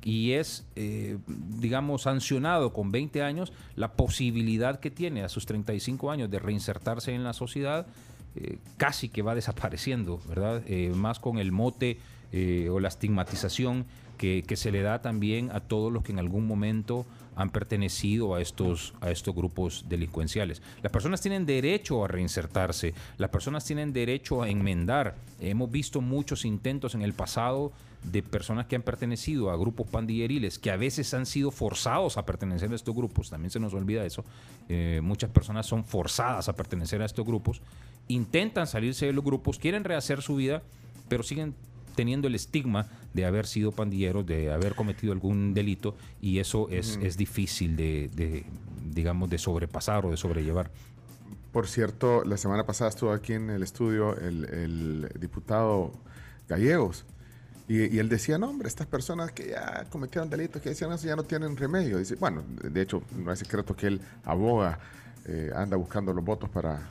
[0.05, 6.11] y es, eh, digamos, sancionado con 20 años, la posibilidad que tiene a sus 35
[6.11, 7.87] años de reinsertarse en la sociedad
[8.35, 10.62] eh, casi que va desapareciendo, ¿verdad?
[10.66, 11.99] Eh, más con el mote
[12.71, 13.85] o la estigmatización
[14.22, 17.04] que, se le da también a todos los que en algún momento
[17.35, 20.62] han pertenecido a estos, a estos grupos delincuenciales.
[20.80, 25.16] Las personas tienen derecho a reinsertarse, las personas tienen derecho a enmendar.
[25.40, 27.72] Hemos visto muchos intentos en el pasado
[28.04, 32.24] de personas que han pertenecido a grupos pandilleriles, que a veces han sido forzados a
[32.24, 34.24] pertenecer a estos grupos, también se nos olvida eso,
[34.68, 37.61] eh, muchas personas son forzadas a pertenecer a estos grupos,
[38.08, 40.62] intentan salirse de los grupos, quieren rehacer su vida,
[41.08, 41.54] pero siguen
[41.94, 46.98] teniendo el estigma de haber sido pandilleros, de haber cometido algún delito, y eso es,
[47.02, 48.44] es difícil de, de,
[48.90, 50.70] digamos, de sobrepasar o de sobrellevar.
[51.52, 55.92] Por cierto, la semana pasada estuvo aquí en el estudio el, el diputado
[56.48, 57.05] Gallegos,
[57.68, 61.16] y, él decía, no, hombre, estas personas que ya cometieron delitos, que decían eso, ya
[61.16, 61.98] no tienen remedio.
[61.98, 64.78] Dice, bueno, de hecho, no es secreto que él aboga,
[65.24, 66.90] eh, anda buscando los votos para,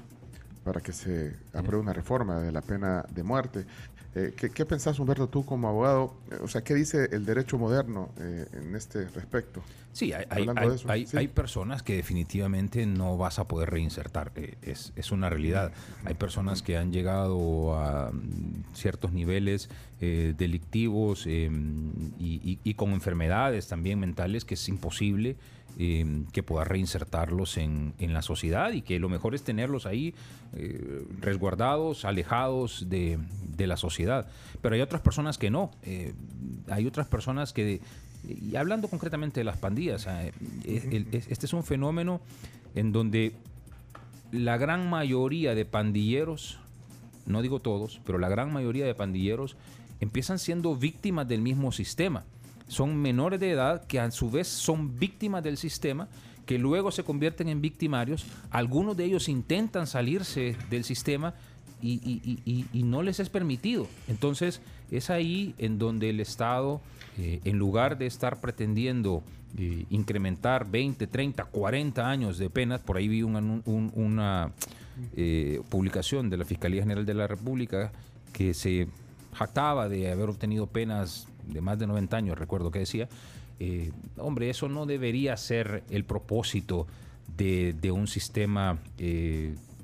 [0.63, 3.65] para que se apruebe una reforma de la pena de muerte.
[4.13, 6.13] Eh, ¿qué, ¿qué, pensás, Humberto, tú como abogado?
[6.41, 9.63] O sea, ¿qué dice el derecho moderno eh, en este respecto?
[9.93, 15.12] Sí, hay, hay, hay, personas que definitivamente no vas a poder reinsertar, eh, es, es,
[15.12, 15.71] una realidad.
[16.04, 19.69] Hay personas que han llegado a mm, ciertos niveles
[20.00, 25.38] delictivos em, y, y, con enfermedades también mentales que es imposible
[25.78, 30.14] em, que pueda reinsertarlos en, en, la sociedad y que lo mejor es tenerlos ahí
[31.22, 33.18] resguardados, alejados de,
[33.56, 34.28] de la sociedad
[34.62, 35.72] pero hay otras personas que no.
[35.84, 36.14] Eh,
[36.70, 37.82] hay otras personas que,
[38.28, 40.32] y hablando concretamente de las pandillas, eh,
[41.30, 42.22] este es un fenómeno
[42.76, 43.34] en donde
[44.32, 46.60] la gran mayoría de pandilleros,
[47.26, 49.58] no digo todos, pero la gran mayoría de pandilleros
[50.00, 52.24] empiezan siendo víctimas del mismo sistema.
[52.72, 56.08] Son menores de edad que a su vez son víctimas del sistema
[56.46, 58.26] que luego se convierten en victimarios.
[58.50, 61.34] Algunos de ellos intentan salirse del sistema,
[61.82, 63.88] y, no les es permitido.
[64.08, 66.80] Entonces es ahí en donde el Estado,
[67.18, 69.22] eh, en lugar de estar pretendiendo
[69.58, 74.54] eh, incrementar 20, 30, 40 años de penas, por ahí vi una
[75.18, 77.92] eh, publicación de la Fiscalía General de la República
[78.32, 78.88] que se
[79.34, 83.08] jactaba de haber obtenido penas de más de 90 años, recuerdo que decía,
[84.18, 86.88] hombre, eso no debería ser el propósito
[87.38, 88.80] de, de un sistema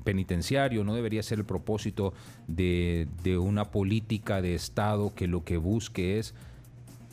[0.08, 2.14] penitenciario, no debería ser el propósito
[2.48, 3.10] de,
[3.42, 6.34] una política de Estado que lo que busque es,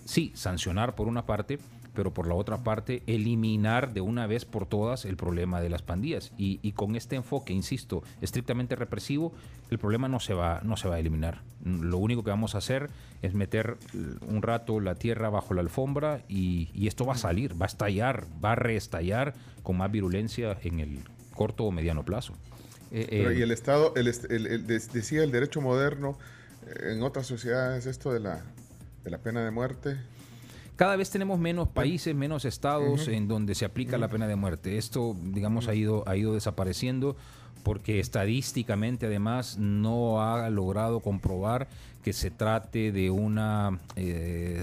[0.05, 1.59] sí, sancionar por una parte,
[1.95, 5.83] pero por la otra parte eliminar de una vez por todas el problema de las
[5.83, 6.33] pandillas.
[6.37, 9.33] Y, con este enfoque, insisto, estrictamente represivo,
[9.71, 11.43] el problema no se, va, no se va a eliminar.
[11.65, 12.91] Lo único que vamos a hacer
[13.23, 13.77] es meter
[14.29, 17.69] un rato la tierra bajo la alfombra y, y esto va a salir, va a
[17.69, 20.99] estallar, va a reestallar con más virulencia en el
[21.35, 22.35] corto o mediano plazo.
[22.95, 26.17] Eh, eh, y el Estado, el, decía el derecho moderno,
[26.67, 28.45] eh, en otras sociedades esto de la,
[29.03, 29.97] de la pena de muerte.
[30.77, 34.77] Cada vez tenemos menos países, menos estados en donde se aplica la pena de muerte.
[34.77, 37.17] Esto, digamos, ha ido, ha ido desapareciendo
[37.63, 41.69] porque estadísticamente además no ha logrado comprobar
[42.03, 43.79] que se trate de una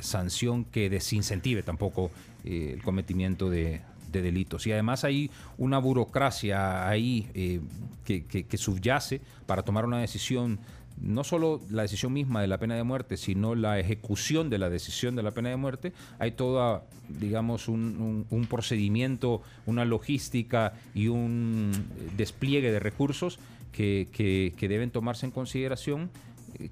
[0.02, 2.12] sanción que desincentive tampoco
[2.44, 4.68] el cometimiento de, de delitos.
[4.68, 7.62] Y además hay una burocracia ahí eh,
[8.06, 10.60] que, subyace para tomar una decisión
[11.00, 14.70] no solo la decisión misma de la pena de muerte, sino la ejecución de la
[14.70, 21.72] decisión de la pena de muerte, hay toda, digamos, un, procedimiento, una logística y un
[22.18, 23.40] despliegue de recursos
[23.72, 26.10] que, que deben tomarse en consideración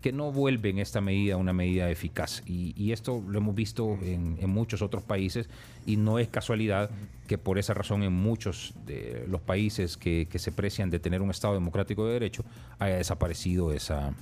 [0.01, 2.43] que no vuelven esta medida una medida eficaz.
[2.45, 5.47] Y, esto lo hemos visto en, muchos otros países
[5.85, 6.89] y no es casualidad
[7.27, 11.29] que por esa razón en muchos de los países que, se precian de tener un
[11.29, 12.43] Estado democrático de derecho
[12.79, 14.13] haya desaparecido esa,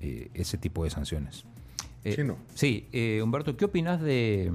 [0.00, 1.44] eh, ese tipo de sanciones.
[2.04, 4.50] Eh, sí, eh, Humberto, ¿qué opinas de,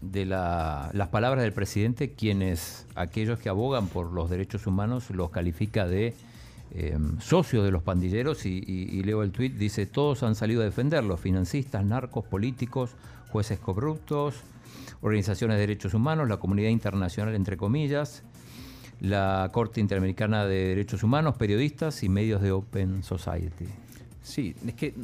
[0.00, 5.86] de las palabras del presidente, quienes aquellos que abogan por los derechos humanos los califica
[5.86, 6.14] de
[6.72, 11.20] eh, socios de los pandilleros y, leo el tuit, dice, todos han salido a defenderlos,
[11.20, 12.90] financistas, narcos, políticos,
[13.30, 14.36] jueces corruptos,
[15.00, 18.22] organizaciones de derechos humanos, la comunidad internacional, entre comillas.
[19.00, 23.66] la Corte Interamericana de Derechos Humanos, periodistas y medios de Open Society.
[24.24, 24.94] Sí, es que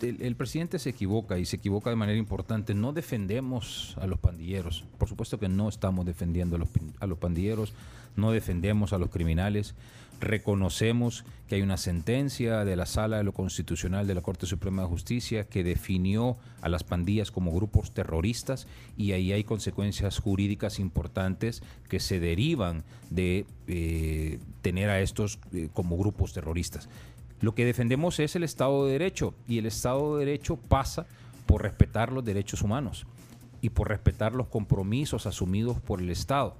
[0.00, 2.72] el, presidente se equivoca y se equivoca de manera importante.
[2.72, 4.84] No defendemos a los pandilleros.
[4.96, 7.74] Por supuesto que no estamos defendiendo a los, a los pandilleros,
[8.16, 9.74] no defendemos a los criminales.
[10.22, 14.82] Reconocemos que hay una sentencia de la Sala de lo Constitucional de la Corte Suprema
[14.82, 20.78] de Justicia que definió a las pandillas como grupos terroristas y ahí hay consecuencias jurídicas
[20.78, 26.88] importantes que se derivan de eh, tener a estos eh, como grupos terroristas.
[27.40, 31.04] Lo que defendemos es el Estado de Derecho y el Estado de Derecho pasa
[31.46, 33.06] por respetar los derechos humanos
[33.60, 36.54] y por respetar los compromisos asumidos por el Estado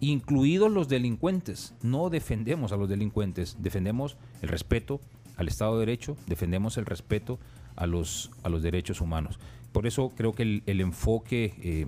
[0.00, 1.74] incluidos los delincuentes.
[1.82, 5.00] No defendemos a los delincuentes, defendemos el respeto
[5.36, 7.38] al Estado de Derecho, defendemos el respeto
[7.76, 9.38] a los, a los derechos humanos.
[9.72, 11.86] Por eso creo que el, enfoque eh,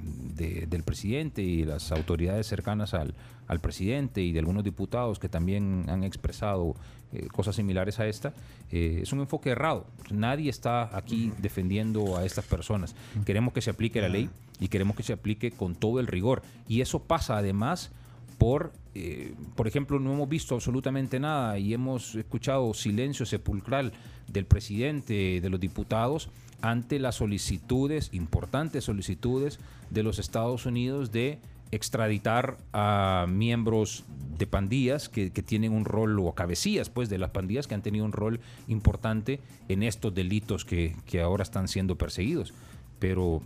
[0.68, 3.14] del presidente y las autoridades cercanas al,
[3.60, 6.76] presidente y de algunos diputados que también han expresado
[7.12, 8.32] eh, cosas similares a esta,
[8.70, 9.86] eh, es un enfoque errado.
[10.12, 12.94] Nadie está aquí defendiendo a estas personas.
[13.24, 16.42] Queremos que se aplique la ley y queremos que se aplique con todo el rigor.
[16.68, 17.90] Y eso pasa además
[18.40, 23.92] por, eh, por ejemplo, no hemos visto absolutamente nada y hemos escuchado silencio sepulcral
[24.28, 26.30] del presidente, de los diputados,
[26.62, 31.38] ante las solicitudes, importantes solicitudes de los Estados Unidos de
[31.70, 34.04] extraditar a miembros
[34.38, 38.06] de pandillas que, tienen un rol, o cabecillas pues de las pandillas que han tenido
[38.06, 42.54] un rol importante en estos delitos que, ahora están siendo perseguidos.
[43.00, 43.42] Pero,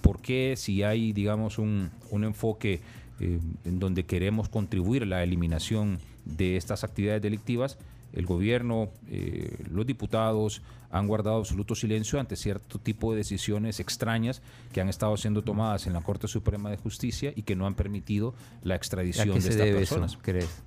[0.00, 2.80] ¿por qué si hay, digamos, un, un enfoque
[3.20, 7.78] eh, en donde queremos contribuir a la eliminación de estas actividades delictivas,
[8.12, 14.40] el gobierno, eh, los diputados han guardado absoluto silencio ante cierto tipo de decisiones extrañas
[14.72, 17.74] que han estado siendo tomadas en la Corte Suprema de Justicia y que no han
[17.74, 20.18] permitido la extradición de estas personas.
[20.22, 20.62] crees?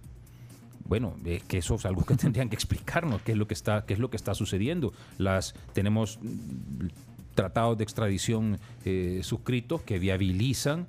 [0.84, 3.86] Bueno, es que eso es algo que tendrían que explicarnos, qué es lo que está,
[3.86, 4.92] qué es lo que está sucediendo.
[5.18, 6.88] Las tenemos mm,
[7.34, 10.86] tratados de extradición eh, suscritos que viabilizan eh,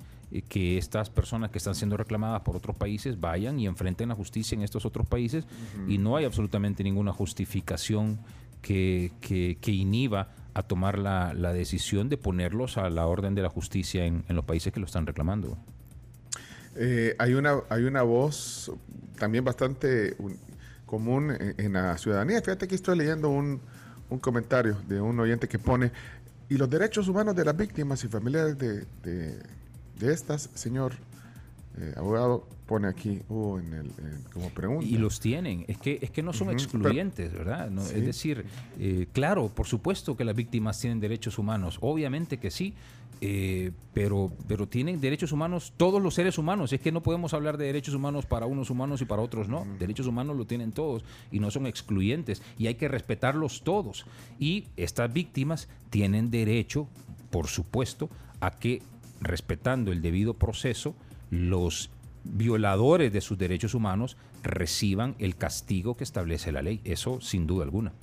[0.47, 4.55] que estas personas que están siendo reclamadas por otros países vayan y enfrenten la justicia
[4.55, 5.45] en estos otros países
[5.87, 8.19] y no hay absolutamente ninguna justificación
[8.61, 13.49] que, que, inhiba a tomar la, la, decisión de ponerlos a la orden de la
[13.49, 15.57] justicia en, en los países que lo están reclamando.
[16.75, 18.71] Eh, hay, una, hay una voz
[19.17, 20.15] también bastante
[20.85, 22.41] común en, la ciudadanía.
[22.41, 23.61] Fíjate que estoy leyendo un,
[24.09, 25.91] un comentario de un oyente que pone,
[26.49, 29.39] y los derechos humanos de las víctimas y familiares de de
[30.01, 30.93] estas, señor
[31.77, 33.91] eh, abogado, pone aquí uh, en el,
[34.31, 34.85] como pregunta.
[34.85, 37.71] Y los tienen, es que, es que no son excluyentes, ¿verdad?
[37.79, 38.45] Es decir,
[38.79, 42.75] eh, claro, por supuesto que las víctimas tienen derechos humanos, obviamente que sí,
[43.21, 46.71] eh, pero, pero tienen derechos humanos todos los seres humanos.
[46.71, 49.65] Es que no podemos hablar de derechos humanos para unos humanos y para otros no.
[49.77, 54.05] Derechos humanos lo tienen todos y no son excluyentes y hay que respetarlos todos.
[54.39, 56.87] Y estas víctimas tienen derecho,
[57.29, 58.09] por supuesto,
[58.39, 58.81] a que
[59.21, 60.95] respetando el debido proceso,
[61.29, 61.89] los
[62.23, 66.81] violadores de sus derechos humanos reciban el castigo que establece la ley.
[66.83, 67.93] Eso sin duda alguna.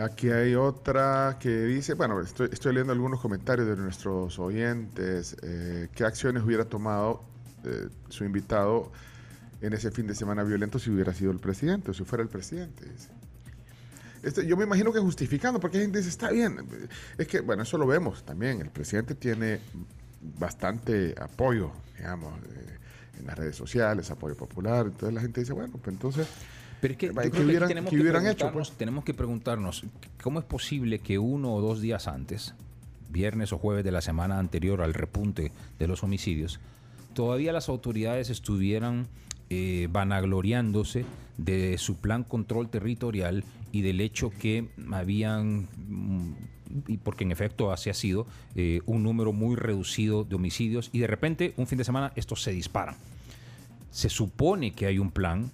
[0.00, 5.36] Aquí hay otra que dice, bueno, estoy, leyendo algunos comentarios de nuestros oyentes.
[5.42, 7.24] Eh, ¿Qué acciones hubiera tomado
[7.64, 8.92] eh, su invitado
[9.60, 12.28] en ese fin de semana violento si hubiera sido el presidente o si fuera el
[12.28, 12.84] presidente?
[14.22, 16.58] Este, yo me imagino que justificando, porque hay gente dice, está bien.
[17.16, 18.60] Es que, bueno, eso lo vemos también.
[18.60, 19.60] El presidente tiene
[20.38, 22.78] bastante apoyo, digamos, eh,
[23.18, 24.86] en las redes sociales, apoyo popular.
[24.86, 26.26] Entonces la gente dice, bueno, pues entonces...
[26.80, 28.72] Pero es que, hubieran, tenemos, que hubieran hecho, pues?
[28.72, 29.84] tenemos que preguntarnos,
[30.22, 32.54] ¿cómo es posible que uno o dos días antes,
[33.10, 36.58] viernes o jueves de la semana anterior al repunte de los homicidios,
[37.12, 39.08] todavía las autoridades estuvieran
[39.52, 41.04] eh, vanagloriándose
[41.36, 46.34] de su plan control territorial y del hecho que habían, mm,
[46.86, 51.00] y porque en efecto así ha sido, eh, un número muy reducido de homicidios y
[51.00, 52.94] de repente un fin de semana estos se disparan.
[53.90, 55.50] Se supone que hay un plan,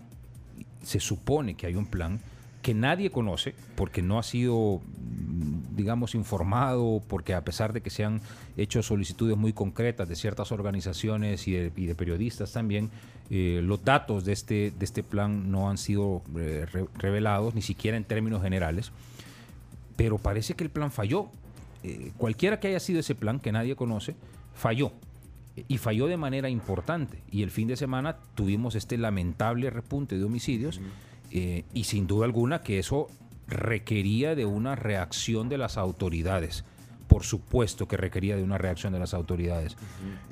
[0.82, 2.20] se supone que hay un plan
[2.60, 7.88] que nadie conoce porque no ha sido, mm, digamos, informado, porque a pesar de que
[7.88, 8.20] se han
[8.58, 12.90] hecho solicitudes muy concretas de ciertas organizaciones y de periodistas también,
[13.30, 17.96] eh, los datos de este, de este plan no han sido eh, revelados, ni siquiera
[17.96, 18.92] en términos generales,
[19.96, 21.28] pero parece que el plan falló.
[21.82, 24.14] Eh, cualquiera que haya sido ese plan, que nadie conoce,
[24.54, 24.92] falló.
[25.68, 27.22] Y falló de manera importante.
[27.30, 30.82] Y el fin de semana tuvimos este lamentable repunte de homicidios
[31.30, 33.08] y sin duda alguna que eso
[33.48, 36.62] requería de una reacción de las autoridades
[37.06, 39.76] por supuesto que requería de una reacción de las autoridades.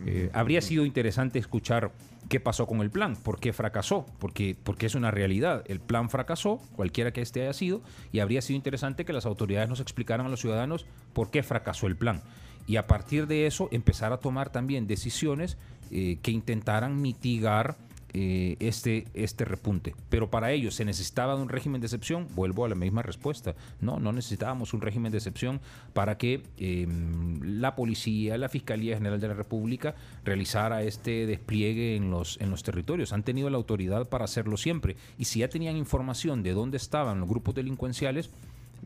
[0.05, 1.93] Eh, habría sido interesante escuchar
[2.29, 5.65] qué pasó con el plan, por qué fracasó, porque, es una realidad.
[5.67, 9.69] El plan fracasó, cualquiera que este haya sido, y habría sido interesante que las autoridades
[9.69, 12.23] nos explicaran a los ciudadanos por qué fracasó el plan.
[12.67, 15.59] Y a partir de eso empezar a tomar también decisiones
[15.91, 17.77] eh, que intentaran mitigar
[18.17, 19.93] eh, este, este repunte.
[20.09, 22.29] Pero para ello se necesitaba un régimen de excepción.
[22.37, 23.57] Vuelvo a la misma respuesta.
[23.81, 25.61] No, no necesitábamos un régimen de excepción
[25.95, 32.13] para que em, la policía, la Fiscalía General de la República realizara este despliegue en
[32.13, 33.13] los, en los territorios.
[33.13, 34.97] Han tenido la autoridad para hacerlo siempre.
[35.19, 38.31] Y si ya tenían información de dónde estaban los grupos delincuenciales,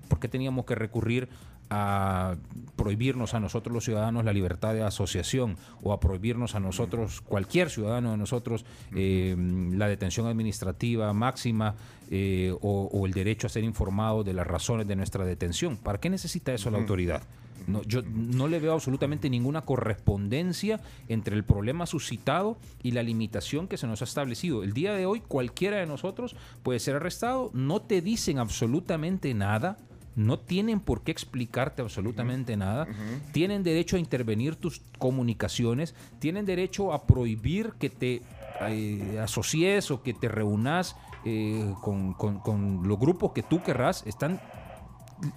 [0.08, 1.28] ¿por qué teníamos que recurrir
[1.70, 2.36] a
[2.76, 7.70] prohibirnos a nosotros los ciudadanos la libertad de asociación o a prohibirnos a nosotros, cualquier
[7.70, 8.64] ciudadano de nosotros,
[8.94, 9.36] eh,
[9.72, 11.74] la detención administrativa máxima
[12.10, 15.76] eh, o, el derecho a ser informado de las razones de nuestra detención.
[15.76, 17.22] ¿Para qué necesita eso la autoridad?
[17.66, 23.68] No, yo no le veo absolutamente ninguna correspondencia entre el problema suscitado y la limitación
[23.68, 24.62] que se nos ha establecido.
[24.62, 29.76] El día de hoy cualquiera de nosotros puede ser arrestado, no te dicen absolutamente nada,
[30.18, 32.88] no tienen por qué explicarte absolutamente nada,
[33.32, 38.22] tienen derecho a intervenir tus comunicaciones, tienen derecho a prohibir que te
[38.62, 44.40] eh, asocies o que te reúnas eh, con, los grupos que tú querrás, están,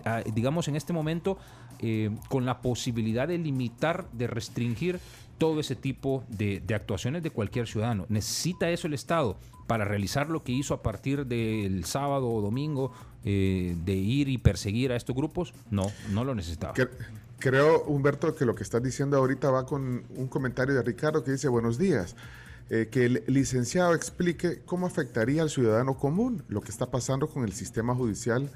[0.04, 1.38] ah, digamos, en este momento
[1.80, 5.00] eh, con la posibilidad de limitar, de restringir
[5.38, 8.08] todo ese tipo de, de, actuaciones de cualquier ciudadano.
[8.10, 12.92] ¿Necesita eso el Estado para realizar lo que hizo a partir del sábado o domingo
[13.24, 16.74] eh, de ir y perseguir a estos grupos, no, no lo necesitaba.
[17.39, 21.32] Creo, Humberto, que lo que estás diciendo ahorita va con un comentario de Ricardo que
[21.32, 22.15] dice buenos días.
[22.69, 27.43] Eh, que el licenciado explique cómo afectaría al ciudadano común lo que está pasando con
[27.43, 28.49] el sistema judicial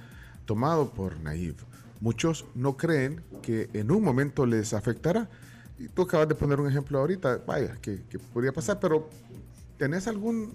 [0.45, 1.55] tomado por Naiv.
[1.99, 5.29] Muchos no creen que en un momento les afectará.
[5.77, 9.09] Y tú acabas de poner un ejemplo ahorita, vaya, que, que podría pasar, pero
[9.77, 10.53] ¿tenés algún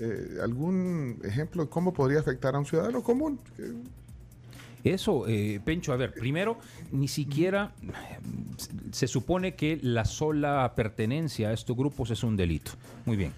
[0.00, 3.38] eh, algún ejemplo de cómo podría afectar a un ciudadano común.
[4.84, 6.58] Eso, eh, Pencho, a ver, primero,
[6.90, 7.72] ni siquiera
[8.90, 12.72] se supone que la sola pertenencia a estos grupos es un delito.
[13.06, 13.32] Muy bien.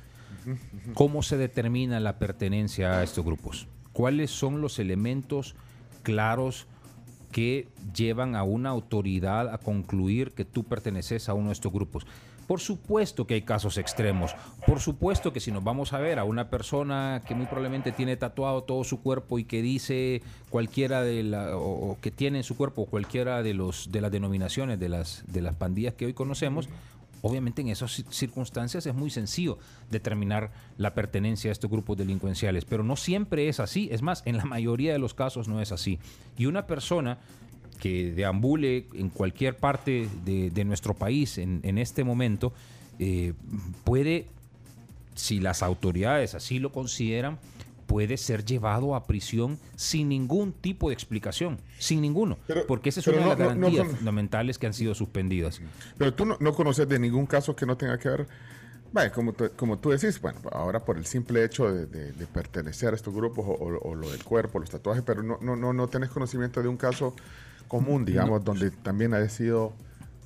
[0.95, 3.67] ¿Cómo se determina la pertenencia a estos grupos?
[3.93, 5.55] ¿Cuáles son los elementos
[6.03, 6.67] claros
[7.33, 12.07] que llevan a una autoridad a concluir que tú perteneces a uno de estos grupos?
[12.47, 14.35] Por supuesto que hay casos extremos.
[14.67, 18.17] Por supuesto que si nos vamos a ver a una persona que muy probablemente tiene
[18.17, 22.57] tatuado todo su cuerpo y que dice cualquiera de la o, que tiene en su
[22.57, 26.69] cuerpo cualquiera de los de las denominaciones de las de las pandillas que hoy conocemos,
[27.23, 29.59] obviamente en esas circunstancias es muy sencillo
[29.91, 33.89] determinar la pertenencia a estos grupos delincuenciales, pero no siempre es así.
[33.91, 35.99] Es más, en la mayoría de los casos no es así.
[36.37, 37.19] Y una persona
[37.79, 42.53] que deambule en cualquier parte de, nuestro país en, este momento,
[42.99, 43.35] eh,
[43.85, 44.27] puede,
[45.15, 47.39] si las autoridades así lo consideran,
[47.87, 53.07] puede ser llevado a prisión sin ningún tipo de explicación, sin ninguno, porque esa es
[53.07, 55.61] una de las garantías fundamentales que han sido suspendidas.
[55.99, 58.27] Pero tú no, conoces de ningún caso que no tenga que ver,
[58.93, 63.15] bueno, como, como tú decís, bueno, ahora por el simple hecho de, pertenecer a estos
[63.15, 66.69] grupos o, lo del cuerpo, los tatuajes, pero no, no, no, no tenés conocimiento de
[66.69, 67.15] un caso
[67.75, 69.73] común, digamos, donde también ha sido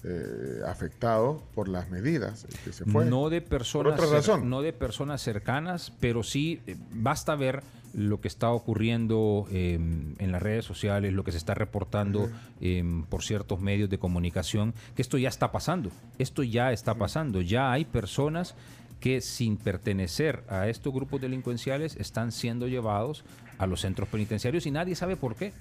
[0.05, 3.07] eh, afectado por las medidas que se fue.
[3.07, 3.99] No de personas,
[4.45, 7.63] no de personas cercanas, pero sí eh, basta ver
[7.95, 12.29] lo que está ocurriendo em, en las redes sociales, lo que se está reportando
[12.61, 17.41] em, por ciertos medios de comunicación, que esto ya está pasando, esto ya está pasando,
[17.41, 18.57] ya hay personas
[19.01, 23.25] que sin pertenecer a estos grupos delincuenciales están siendo llevados
[23.57, 25.55] a los centros penitenciarios y nadie sabe por qué.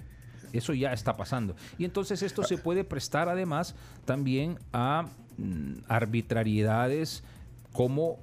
[0.54, 1.56] Eso ya está pasando.
[1.78, 3.76] Y entonces esto se puede prestar además
[4.06, 7.24] también a mm, arbitrariedades
[7.74, 8.18] como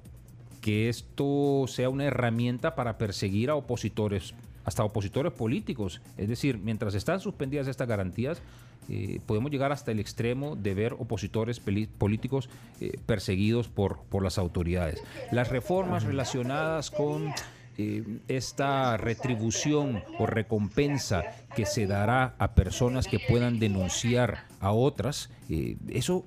[0.60, 6.00] que esto sea una herramienta para perseguir a opositores, hasta opositores políticos.
[6.16, 8.40] Es decir, mientras están suspendidas estas garantías,
[8.88, 12.48] eh, podemos llegar hasta el extremo de ver opositores políticos
[12.80, 15.02] eh, perseguidos por, por las autoridades.
[15.32, 17.32] Las reformas relacionadas con
[17.76, 21.24] eh, esta retribución o recompensa
[21.56, 26.24] que se dará a personas que puedan denunciar a otras, eh, eso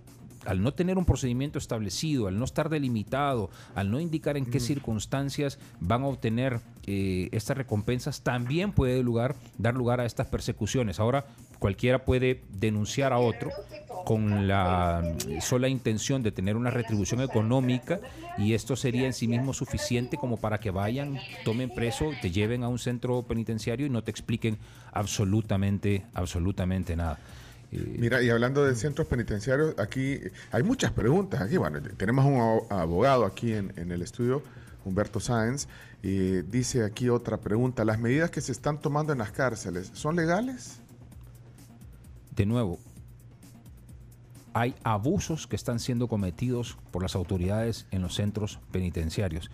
[0.47, 4.61] al no tener un procedimiento establecido, al no estar delimitado, al no indicar en qué
[4.61, 11.01] circunstancias van a obtener eh, estas recompensas, también puede lugar, dar lugar a estas persecuciones.
[11.01, 11.25] Ahora,
[11.59, 13.51] cualquiera puede denunciar a otro
[14.05, 15.03] con la
[15.41, 17.99] sola intención de tener una retribución económica
[18.37, 22.63] y esto sería en sí mismo suficiente como para que vayan, tomen preso, te lleven
[22.63, 24.57] a un centro penitenciario y no te expliquen
[24.93, 27.19] absolutamente, absolutamente nada.
[27.71, 30.19] Mira, y hablando de centros penitenciarios, aquí
[30.51, 31.41] hay muchas preguntas.
[31.41, 34.41] Aquí, bueno, tenemos un abogado aquí en, en el estudio,
[34.85, 35.67] Humberto Sáenz,
[36.01, 37.83] y dice aquí otra pregunta.
[37.83, 40.79] ¿Las medidas que se están tomando en las cárceles son legales?
[42.37, 42.77] De nuevo,
[44.53, 49.49] hay abusos que están siendo cometidos por las autoridades en los centros penitenciarios.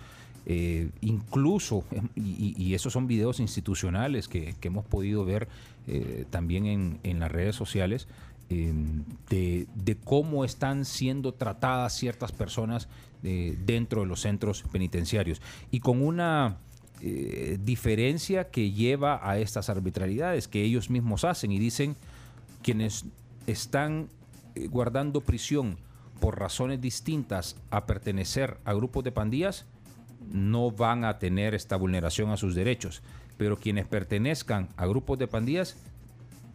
[0.46, 5.48] Eh, incluso, y, esos son videos institucionales que, hemos podido ver
[5.88, 8.10] eh, también en, las redes sociales,
[8.50, 12.90] em, de, cómo están siendo tratadas ciertas personas
[13.24, 15.42] eh, dentro de los centros penitenciarios.
[15.72, 16.58] Y con una
[17.60, 21.98] diferencia que lleva a estas arbitrariedades que ellos mismos hacen y dicen
[22.64, 23.06] quienes
[23.46, 24.10] están
[24.56, 25.78] eh, guardando prisión
[26.20, 29.66] por razones distintas a pertenecer a grupos de pandillas,
[30.32, 33.02] no van a tener esta vulneración a sus derechos.
[33.38, 35.76] Pero quienes pertenezcan a grupos de pandillas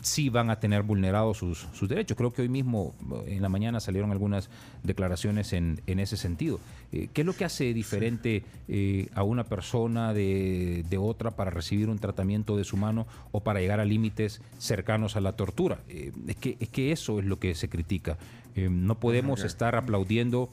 [0.00, 2.16] sí van a tener vulnerados sus, derechos.
[2.16, 2.94] Creo que hoy mismo,
[3.26, 4.48] eh, en la mañana, salieron algunas
[4.82, 6.60] declaraciones en, ese sentido.
[6.92, 11.88] Eh, ¿Qué es lo que hace diferente eh, a una persona de, otra para recibir
[11.88, 15.80] un tratamiento de su mano o para llegar a límites cercanos a la tortura?
[15.88, 18.18] es, que, es que eso es lo que se critica.
[18.56, 20.50] no podemos estar aplaudiendo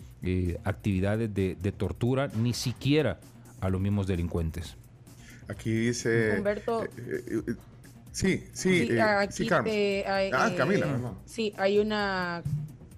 [0.64, 3.20] actividades de, de tortura, ni siquiera
[3.62, 4.76] a los mismos delincuentes.
[5.48, 6.36] Aquí dice...
[6.38, 6.88] Humberto...
[8.16, 9.49] Sí, sí, sí, eh, sí
[10.07, 10.86] hay, ah, Camila.
[10.86, 12.43] Eh, sí, hay una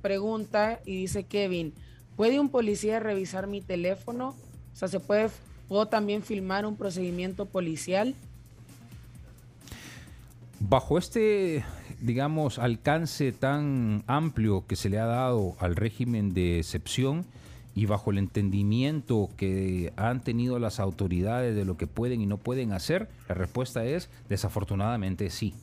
[0.04, 1.74] pregunta y dice Kevin,
[2.16, 4.36] ¿puede un policía revisar mi teléfono?
[4.74, 5.32] O sea, ¿se puede,
[5.68, 8.14] puedo también filmar un procedimiento policial?
[10.60, 11.66] Bajo este,
[12.00, 17.26] digamos, alcance tan amplio que se le ha dado al régimen de excepción,
[17.78, 22.38] y bajo el entendimiento que han tenido las autoridades de lo que pueden y no
[22.38, 25.54] pueden hacer, la respuesta es desafortunadamente sí.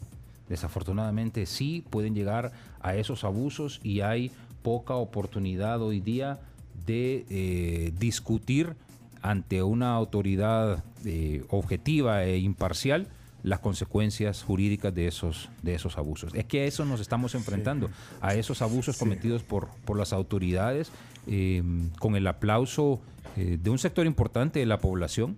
[0.48, 4.30] Desafortunadamente sí pueden llegar a esos abusos y hay
[4.62, 6.38] poca oportunidad hoy día
[6.86, 8.76] de eh, discutir
[9.20, 13.08] ante una autoridad eh, objetiva e imparcial
[13.42, 16.32] las consecuencias jurídicas de esos, de esos abusos.
[16.32, 17.90] Es que a eso nos estamos enfrentando,
[18.20, 20.92] a esos abusos cometidos por, por las autoridades
[21.26, 23.00] Em, con el aplauso
[23.36, 25.36] eh, de un sector importante de la población,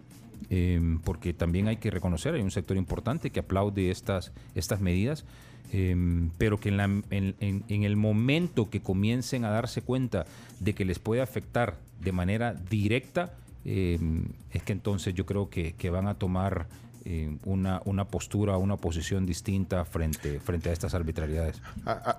[0.50, 5.24] em, porque también hay que reconocer, hay un sector importante que aplaude estas, estas medidas,
[5.72, 7.04] em, pero que en,
[7.38, 10.26] en, el momento que comiencen a darse cuenta
[10.58, 13.34] de que les puede afectar de manera directa,
[13.64, 16.68] es que entonces yo creo que van a tomar
[17.08, 21.62] eh, una, una postura, una posición distinta frente, frente a estas arbitrariedades.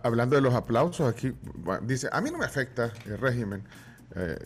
[0.01, 1.33] hablando de los aplausos, aquí
[1.81, 3.63] dice, a mí no me afecta el régimen.
[4.15, 4.39] Eh,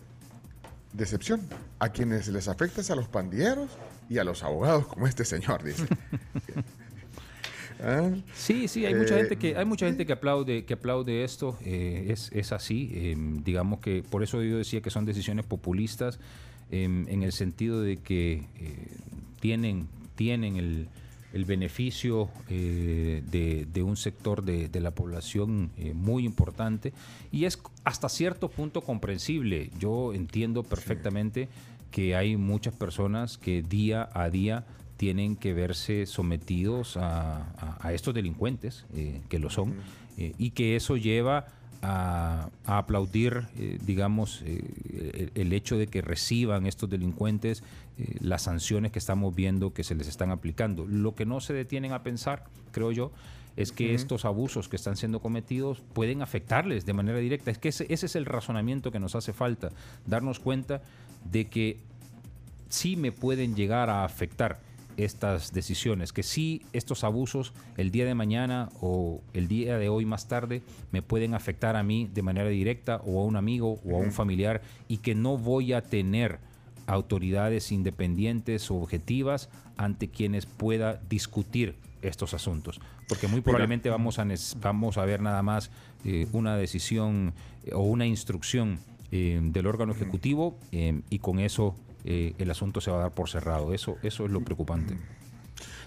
[0.94, 1.42] decepción.
[1.78, 3.70] A quienes les afecta es a los pandilleros
[4.10, 5.86] y a los abogados como este señor, dice.
[7.84, 8.10] ¿Ah?
[8.34, 11.56] Sí, sí, hay mucha gente que hay mucha gente que aplaude que aplaude esto.
[11.64, 13.14] Eh, es, es, así.
[13.44, 16.18] digamos que por eso yo decía que son decisiones populistas
[16.72, 18.48] en el sentido de que
[19.40, 19.88] tienen
[20.22, 20.88] tienen el,
[21.46, 26.94] beneficio eh, de, un sector de, la población eh, muy importante
[27.32, 29.72] y es hasta cierto punto comprensible.
[29.80, 31.50] Yo entiendo perfectamente
[31.90, 34.64] que hay muchas personas que día a día
[34.98, 39.74] tienen que verse sometidos a, estos delincuentes, eh, que lo son,
[40.18, 41.48] y que eso lleva
[41.82, 47.64] a, aplaudir, eh, digamos, eh, el, hecho de que reciban estos delincuentes
[47.98, 50.86] eh, las sanciones que estamos viendo que se les están aplicando.
[50.86, 53.12] Lo que no se detienen a pensar, creo yo,
[53.58, 57.52] es que estos abusos que están siendo cometidos pueden afectarles de manera directa.
[57.52, 59.72] Es que ese, ese es el razonamiento que nos hace falta,
[60.06, 60.82] darnos cuenta
[61.30, 61.78] de que
[62.70, 64.60] sí me pueden llegar a afectar
[65.04, 70.06] estas decisiones, que si estos abusos el día de mañana o el día de hoy
[70.06, 73.96] más tarde me pueden afectar a mí de manera directa o a un amigo o
[73.96, 76.40] a un familiar y que no voy a tener
[76.88, 82.80] autoridades independientes o objetivas ante quienes pueda discutir estos asuntos.
[83.08, 84.28] Porque muy probablemente vamos a,
[84.60, 85.72] vamos a ver nada más
[86.06, 87.34] eh, una decisión
[87.64, 88.80] eh, o una instrucción
[89.12, 91.76] eh, del órgano ejecutivo y con eso
[92.06, 93.74] eh, el asunto se va a dar por cerrado.
[93.74, 94.98] Eso, eso es lo preocupante.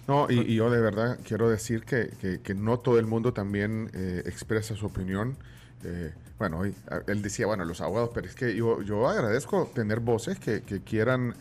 [0.07, 2.11] No, y, yo de verdad quiero decir que,
[2.43, 5.37] que, no todo el mundo también eh, expresa su opinión.
[5.83, 10.39] Eh, bueno, él decía, bueno, los abogados, pero es que yo, yo agradezco tener voces
[10.39, 11.35] que, que quieran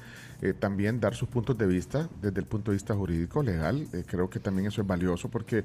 [0.43, 3.87] eh, también dar sus puntos de vista desde el punto de vista jurídico, legal.
[3.93, 5.63] Eh, creo que también eso es valioso porque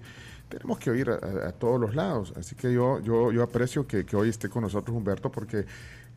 [0.48, 2.32] tenemos que oír a, todos los lados.
[2.36, 5.66] Así que yo, yo, yo aprecio que, que hoy esté con nosotros Humberto porque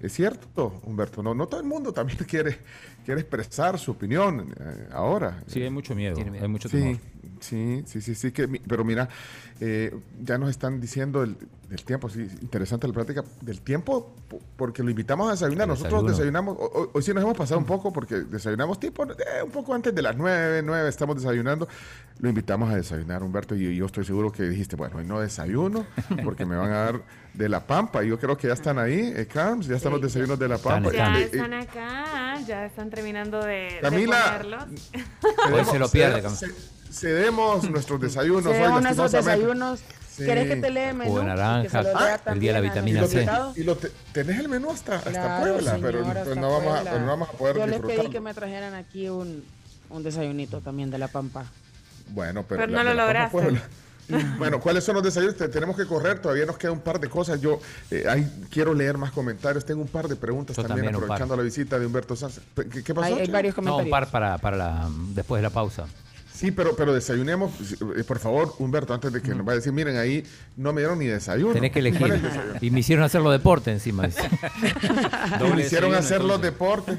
[0.01, 2.57] es cierto, Humberto, no, no todo el mundo también quiere,
[3.05, 5.43] quiere expresar su opinión eh, ahora.
[5.47, 6.97] Sí, hay mucho miedo, hay mucho temor.
[7.39, 9.09] Sí, sí, sí, sí, que, pero mira,
[9.59, 11.35] eh, ya nos están diciendo el,
[11.85, 14.15] tiempo, sí, interesante la práctica, del tiempo,
[14.55, 15.67] porque lo invitamos a desayunar.
[15.67, 19.73] Nosotros desayunamos, hoy, sí nos hemos pasado un poco porque desayunamos tipo eh, un poco
[19.73, 21.67] antes de las nueve, nueve estamos desayunando.
[22.19, 25.85] Lo invitamos a desayunar, Humberto, y yo estoy seguro que dijiste, bueno, hoy no desayuno
[26.23, 27.01] porque me van a dar
[27.33, 28.03] de la Pampa.
[28.03, 30.91] Yo creo que ya están ahí, eh, Carms, ya están los desayunos de la Pampa.
[30.91, 34.41] Ya están acá, ya están terminando de, Camila,
[35.51, 36.47] Hoy se lo pierde, Camila
[36.91, 38.43] cedemos nuestros desayunos.
[38.43, 39.79] Cedemos nuestros desayunos.
[40.17, 41.23] ¿Querés que te lea el menú?
[41.23, 41.81] naranja,
[42.27, 43.27] el día de la vitamina C.
[43.55, 43.77] Y lo
[44.11, 47.57] tenés el menú hasta, hasta Puebla, pero pues no, vamos a, no, vamos a, poder
[47.57, 49.43] Yo les pedí que me trajeran aquí un,
[49.89, 51.45] un desayunito también de La Pampa.
[52.09, 53.37] Bueno, pero, pero no lo lograste.
[54.37, 55.35] Bueno, ¿cuáles son los desayunos?
[55.35, 57.39] Tenemos que correr, todavía nos queda un par de cosas.
[57.39, 59.65] Yo eh, ahí quiero leer más comentarios.
[59.65, 62.39] Tengo un par de preguntas también, aprovechando la visita de Humberto Sanz.
[62.55, 63.15] ¿Qué, pasó?
[63.15, 63.65] Hay, varios comentarios.
[63.65, 65.85] No, un par para, para la, después de la pausa.
[66.41, 67.51] Sí, pero, pero desayunemos,
[67.95, 70.23] eh, por favor, Humberto, antes de que nos vaya a decir, miren, ahí
[70.57, 71.53] no me dieron ni desayuno.
[71.53, 72.19] Tenés que elegir.
[72.61, 74.03] Y me hicieron hacerlo deporte encima.
[75.55, 76.97] me hicieron hacerlo deporte.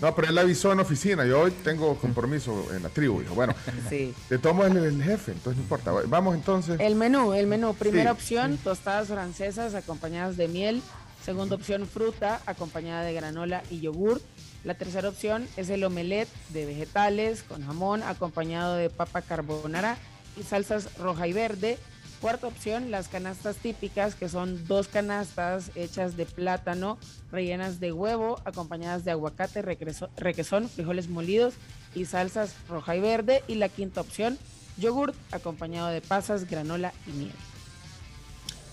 [0.00, 1.24] No, pero él avisó en oficina.
[1.24, 3.20] Yo hoy tengo compromiso en la tribu.
[3.20, 3.54] Dijo, bueno,
[3.88, 4.12] sí.
[4.28, 5.92] de es el jefe, entonces no importa.
[6.08, 6.80] Vamos entonces.
[6.80, 7.74] El menú, el menú.
[7.74, 10.82] Primera opción, tostadas francesas acompañadas de miel.
[11.24, 14.20] Segunda opción, fruta acompañada de granola y yogur.
[14.62, 19.96] La tercera opción es el omelette de vegetales con jamón acompañado de papa carbonara
[20.38, 21.78] y salsas roja y verde.
[22.20, 26.98] Cuarta opción, las canastas típicas, que son dos canastas hechas de plátano,
[27.32, 31.54] rellenas de huevo, acompañadas de aguacate, requesón, frijoles molidos
[31.94, 33.42] y salsas roja y verde.
[33.48, 34.38] Y la quinta opción,
[34.76, 37.49] yogurt acompañado de pasas, granola y miel.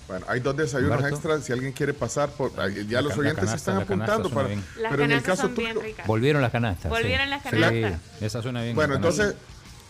[0.08, 2.52] Bueno, hay dos desayunos extras si alguien quiere pasar por
[2.88, 4.50] ya los oyentes se están apuntando para
[4.90, 6.90] pero en el caso tuyo volvieron las canastas.
[6.90, 8.00] Volvieron las canastas.
[8.22, 8.76] esa suena bien.
[8.76, 9.36] Bueno, entonces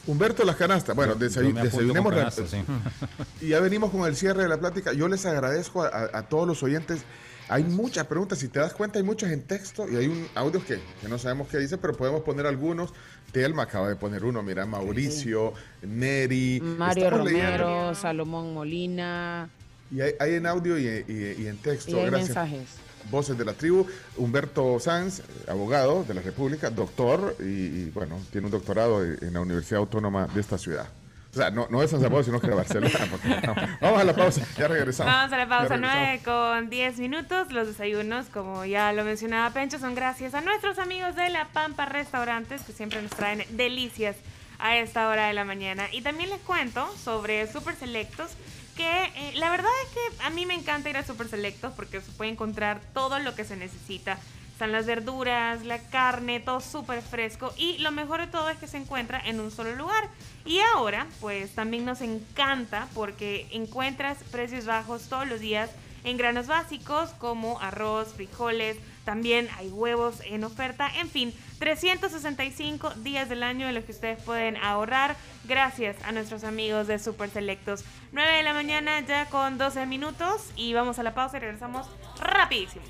[0.08, 0.96] Humberto las canastas.
[0.96, 2.48] Bueno, desayunemos rápido.
[3.42, 4.94] Y ya venimos con el cierre de la plática.
[4.94, 7.02] Yo les agradezco a, todos los oyentes.
[7.50, 10.62] Hay muchas preguntas, si te das cuenta hay muchas en texto y hay un audio
[10.66, 12.94] que, que no sabemos qué dice, pero podemos poner algunos.
[13.32, 16.60] Telma acaba de poner uno, mira, Mauricio, Neri.
[16.62, 19.50] Mario Romero, Salomón Molina,
[19.92, 21.92] y hay, en audio y, en texto.
[21.92, 22.78] Y hay mensajes.
[23.10, 23.86] Voces de la tribu.
[24.18, 29.80] Humberto Sanz, abogado de la República, doctor y, bueno, tiene un doctorado en la Universidad
[29.80, 30.88] Autónoma de esta ciudad.
[31.34, 32.98] O sea, no, no de San Salvador, sino que de Barcelona.
[33.82, 35.14] Vamos a la pausa, ya regresamos.
[35.14, 37.52] Vamos a la pausa, 9 con 10 minutos.
[37.52, 41.86] Los desayunos, como ya lo mencionaba Pencho, son gracias a nuestros amigos de La Pampa
[41.86, 44.16] Restaurantes, que siempre nos traen delicias
[44.58, 45.84] a esta hora de la mañana.
[45.92, 48.32] Y también les cuento sobre Super Selectos
[48.78, 52.00] que eh, la verdad es que a mí me encanta ir a Super Selectos porque
[52.00, 54.18] se puede encontrar todo lo que se necesita.
[54.54, 58.68] Están las verduras, la carne, todo súper fresco y lo mejor de todo es que
[58.68, 60.10] se encuentra en un solo lugar.
[60.46, 65.70] Y ahora, pues también nos encanta porque encuentras precios bajos todos los días
[66.04, 73.30] en granos básicos como arroz, frijoles, también hay huevos en oferta, en fin, 365 días
[73.30, 77.84] del año en los que ustedes pueden ahorrar gracias a nuestros amigos de Super Selectos.
[78.12, 81.88] 9 de la mañana ya con 12 minutos y vamos a la pausa y regresamos
[82.20, 82.86] rapidísimo.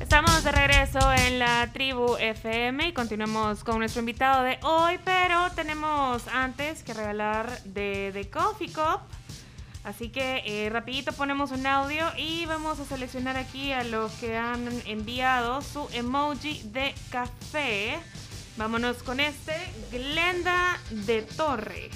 [0.00, 5.50] Estamos de regreso en la tribu FM y continuamos con nuestro invitado de hoy, pero
[5.52, 9.00] tenemos antes que regalar de, de Coffee Cup
[9.84, 14.34] Así que eh, rapidito ponemos un audio y vamos a seleccionar aquí a los que
[14.34, 17.98] han enviado su emoji de café.
[18.56, 19.52] Vámonos con este,
[19.92, 21.90] Glenda de Torre.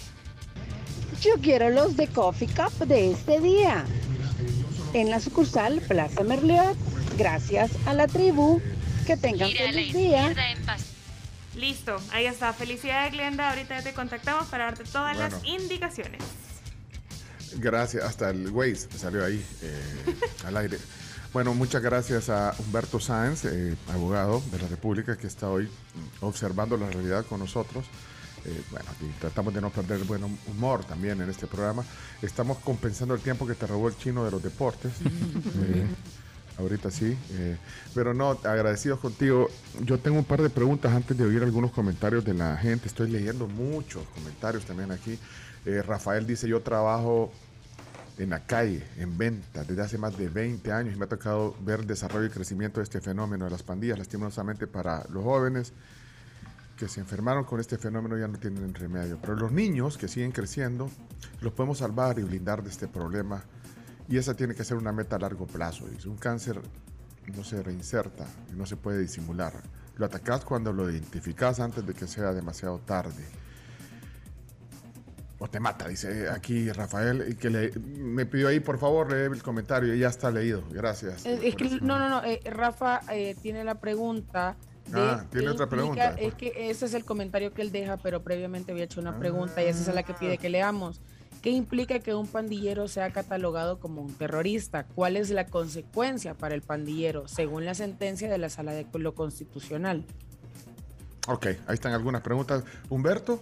[1.23, 3.87] Yo quiero los de Coffee Cup de este día.
[4.93, 6.77] En la sucursal Plaza Merliot,
[7.17, 8.61] gracias a la tribu.
[9.07, 10.35] Que tengan feliz día.
[11.57, 12.53] Listo, ahí está.
[12.53, 13.49] Felicidades, Glenda.
[13.49, 16.23] Ahorita te contactamos para darte todas las indicaciones.
[17.57, 20.15] Gracias, hasta el Waze salió ahí eh,
[20.47, 20.79] al aire.
[21.33, 25.69] Bueno, muchas gracias a Humberto Sáenz, eh, abogado de la República, que está hoy
[26.21, 27.87] observando la realidad con nosotros.
[28.45, 31.85] Eh, bueno, y tratamos de no perder el buen humor también en este programa.
[32.23, 34.93] Estamos compensando el tiempo que te robó el chino de los deportes.
[36.59, 37.17] ahorita sí.
[37.95, 39.49] pero no, agradecidos contigo.
[39.83, 42.89] Yo tengo un par de preguntas antes de oír algunos comentarios de la gente.
[42.89, 45.19] Estoy leyendo muchos comentarios también aquí.
[45.69, 47.31] Eh, Rafael dice, yo trabajo
[48.17, 51.55] en la calle, en venta, desde hace más de 20 años y me ha tocado
[51.61, 55.75] ver el desarrollo y crecimiento de este fenómeno de las pandillas, lastimosamente para los jóvenes.
[56.79, 59.19] que se enfermaron con este fenómeno ya no tienen remedio.
[59.21, 60.89] Pero los niños que siguen creciendo,
[61.43, 63.43] los podemos salvar y blindar de este problema.
[64.09, 65.85] Y esa tiene que ser una meta a largo plazo.
[66.07, 66.63] Un cáncer
[67.37, 68.25] no se reinserta,
[68.57, 69.53] no se puede disimular.
[69.97, 73.25] Lo atacás cuando lo identificás antes de que sea demasiado tarde.
[75.41, 79.43] O te mata, dice aquí Rafael, que le, me pidió ahí, por favor, lee el
[79.43, 80.65] comentario, y ya está leído.
[80.71, 81.25] Gracias.
[81.25, 84.57] Es, que, no, no, no, eh, Rafa eh, tiene la pregunta.
[84.93, 86.17] ah, tiene otra pregunta.
[86.19, 89.63] Es que ese es el comentario que él deja, pero previamente había hecho una pregunta
[89.63, 91.01] y esa es la que pide que leamos.
[91.41, 94.87] ¿Qué implica que un pandillero sea catalogado como un terrorista?
[94.87, 99.15] ¿Cuál es la consecuencia para el pandillero según la sentencia de la Sala de lo
[99.15, 100.05] Constitucional?
[101.29, 102.65] Ok, ahí están algunas preguntas.
[102.89, 103.41] Humberto.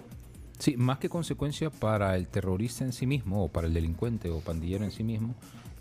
[0.58, 4.40] Sí, más que consecuencia para el terrorista en sí mismo o para el delincuente o
[4.40, 5.34] pandillero en sí mismo,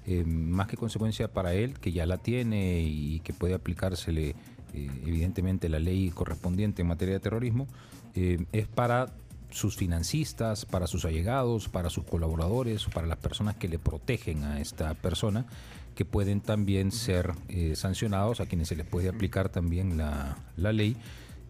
[0.08, 4.36] eh, más que consecuencia para él, que ya la tiene y que puede aplicársele
[4.74, 7.68] eh, evidentemente la ley correspondiente en materia de terrorismo,
[8.14, 9.08] eh, es para
[9.50, 14.60] sus financistas, para sus allegados, para sus colaboradores, para las personas que le protegen a
[14.60, 15.48] esta persona,
[15.96, 17.34] que pueden también ser
[17.76, 20.98] sancionados, a quienes se les puede aplicar también la, ley.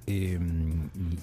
[0.07, 0.39] Eh,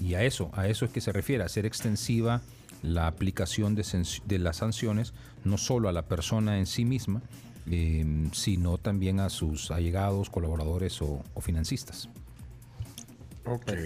[0.01, 2.43] y, a eso, a eso es que se refiere, a ser extensiva
[2.83, 5.15] la aplicación de, las sanciones,
[5.45, 7.23] no solo a la persona en sí misma,
[7.71, 12.09] eh, sino también a sus allegados, colaboradores o financistas.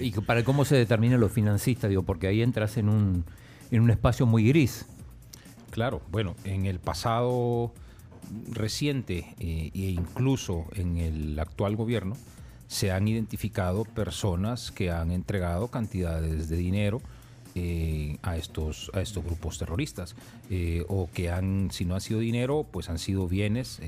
[0.01, 3.25] Y para cómo se determina lo financista, digo, porque ahí entras en un,
[3.71, 4.87] en un espacio muy gris.
[5.71, 7.73] Claro, bueno, en el pasado
[8.51, 12.17] reciente eh, e incluso en el actual gobierno
[12.69, 17.01] se han identificado personas que han entregado cantidades de dinero
[17.55, 20.15] eh, a, estos, a estos grupos terroristas
[20.51, 23.81] eh, o que han, si no ha sido dinero, pues han sido bienes,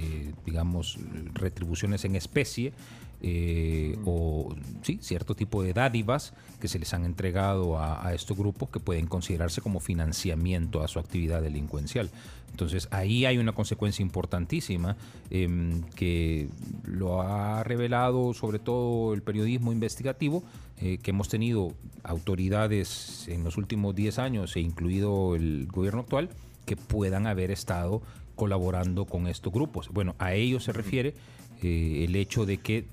[0.47, 0.99] digamos,
[1.35, 2.73] retribuciones en especie
[3.21, 8.71] eh, o sí, cierto tipo de dádivas que se les han entregado a, estos grupos
[8.71, 12.11] que pueden considerarse como financiamiento a su actividad delincuencial.
[12.51, 14.97] Entonces ahí hay una consecuencia importantísima
[15.31, 16.49] em, que
[16.85, 20.43] lo ha revelado sobre todo el periodismo investigativo,
[20.81, 21.73] eh, que hemos tenido
[22.03, 26.31] autoridades en los últimos 10 años e incluido el gobierno actual
[26.67, 28.03] que puedan haber estado
[28.35, 29.89] colaborando con estos grupos.
[29.89, 31.15] Bueno, a ello se refiere
[31.63, 32.87] eh, el hecho de que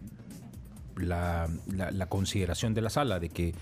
[0.97, 1.47] la,
[2.09, 3.53] consideración de la sala de que eh,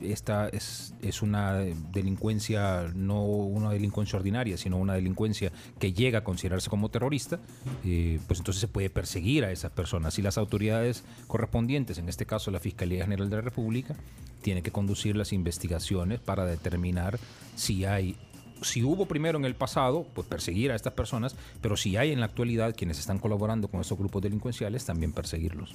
[0.00, 6.24] esta es, es, una delincuencia, no una delincuencia ordinaria, sino una delincuencia que llega a
[6.24, 7.38] considerarse como terrorista,
[7.84, 10.18] eh, pues entonces se puede perseguir a esas personas.
[10.18, 13.94] Y las autoridades correspondientes, en este caso la Fiscalía General de la República,
[14.42, 17.18] tiene que conducir las investigaciones para determinar
[17.56, 18.16] si hay
[18.62, 22.20] si hubo primero en el pasado, pues perseguir a estas personas, pero si hay en
[22.20, 25.74] la actualidad quienes están colaborando con estos grupos delincuenciales, también perseguirlos.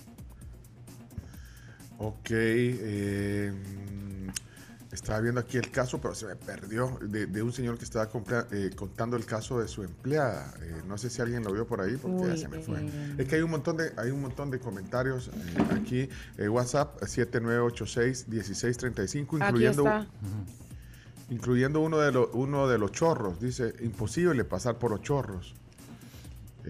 [1.99, 2.31] Ok.
[2.31, 3.53] Eh,
[4.91, 8.09] estaba viendo aquí el caso, pero se me perdió, de, un señor que estaba
[8.51, 10.51] eh, contando el caso de su empleada.
[10.61, 12.89] Eh, no sé si alguien lo vio por ahí, porque ya se me fue.
[13.17, 15.29] Es que hay un montón de, hay un montón de comentarios
[15.75, 16.07] aquí.
[16.39, 20.07] WhatsApp 7986-1635, incluyendo,
[21.29, 23.39] incluyendo uno, de los uno de los chorros.
[23.39, 25.53] Dice, imposible pasar por los chorros.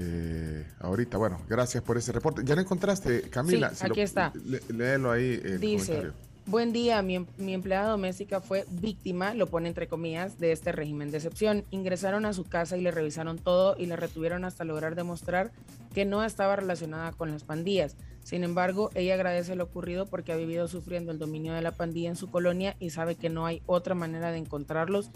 [0.01, 2.41] Eh, ahorita, bueno, gracias por ese reporte.
[2.45, 3.73] ¿Ya lo encontraste, Camila?
[3.75, 4.31] Sí, aquí está.
[4.69, 5.41] léelo ahí.
[5.43, 6.11] El Dice,
[6.45, 10.71] buen día, mi, em, mi, empleada doméstica fue víctima, lo pone entre comillas, de este
[10.71, 11.65] régimen de excepción.
[11.69, 15.51] Ingresaron a su casa y le revisaron todo y le retuvieron hasta lograr demostrar
[15.93, 17.97] que no estaba relacionada con las pandillas.
[18.23, 22.07] Sin embargo, ella agradece lo ocurrido porque ha vivido sufriendo el dominio de la pandilla
[22.07, 25.11] en su colonia y sabe que no hay otra manera de encontrarlos,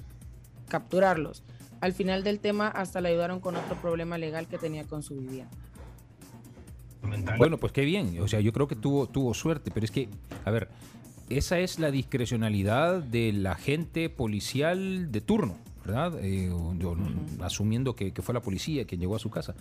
[0.67, 1.41] capturarlos.
[1.83, 5.15] Al final del tema hasta le ayudaron con otro problema legal que tenía con su
[5.15, 5.51] vivienda.
[7.37, 8.21] Bueno, pues qué bien.
[8.21, 10.07] O sea, yo creo que tuvo, tuvo suerte, pero es que,
[10.45, 10.69] a ver,
[11.27, 16.13] esa es la discrecionalidad del agente policial de turno, ¿verdad?
[16.21, 16.49] Eh,
[17.41, 19.53] asumiendo que, fue la policía quien llegó a su casa.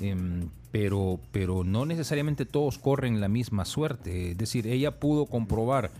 [0.00, 4.30] Em, pero, pero no necesariamente todos corren la misma suerte.
[4.30, 5.90] Es decir, ella pudo comprobar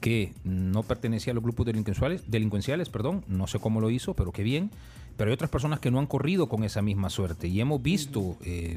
[0.00, 4.32] que no pertenecía a los grupos delincuenciales, delincuenciales perdón, no sé cómo lo hizo, pero
[4.32, 4.72] qué bien
[5.22, 7.46] pero hay otras personas que no han corrido con esa misma suerte.
[7.46, 8.76] Y hemos visto eh,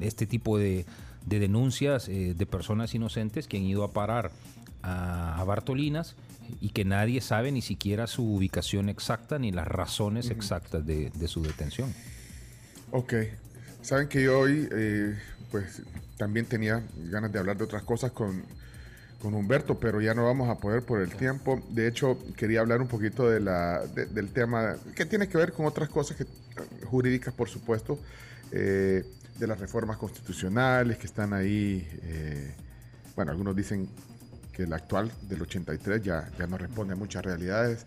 [0.00, 0.86] este tipo de,
[1.24, 4.32] denuncias eh, de personas inocentes que han ido a parar
[4.82, 6.16] a, Bartolinas
[6.60, 11.42] y que nadie sabe ni siquiera su ubicación exacta ni las razones exactas de, su
[11.42, 11.94] detención.
[12.90, 13.14] Ok,
[13.80, 15.16] saben que yo hoy eh,
[15.52, 15.80] pues
[16.16, 18.42] también tenía ganas de hablar de otras cosas con
[19.24, 21.62] con Humberto, pero ya no vamos a poder por el tiempo.
[21.70, 25.64] De hecho, quería hablar un poquito de la, del tema que tiene que ver con
[25.64, 26.26] otras cosas que,
[26.84, 27.98] jurídicas, por supuesto,
[28.52, 29.02] eh,
[29.38, 31.88] de las reformas constitucionales que están ahí.
[32.02, 32.54] Eh,
[33.16, 33.88] bueno, algunos dicen
[34.52, 37.86] que el actual del 83 ya, ya no responde a muchas realidades.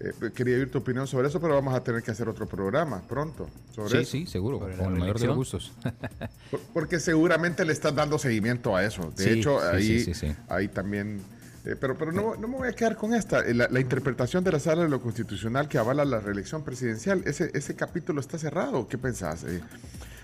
[0.00, 3.02] Eh, quería oír tu opinión sobre eso, pero vamos a tener que hacer otro programa
[3.02, 3.48] pronto.
[3.74, 5.72] Sobre sí, sí, seguro, con el mayor de los gustos.
[6.72, 9.12] porque seguramente le estás dando seguimiento a eso.
[9.16, 10.12] De hecho, ahí,
[10.48, 11.20] ahí también...
[11.64, 13.40] Eh, pero pero no, no, me voy a quedar con esta.
[13.40, 17.50] Eh, la, interpretación de la sala de lo constitucional que avala la reelección presidencial, ese,
[17.52, 18.86] ese capítulo está cerrado.
[18.86, 19.44] ¿Qué pensás?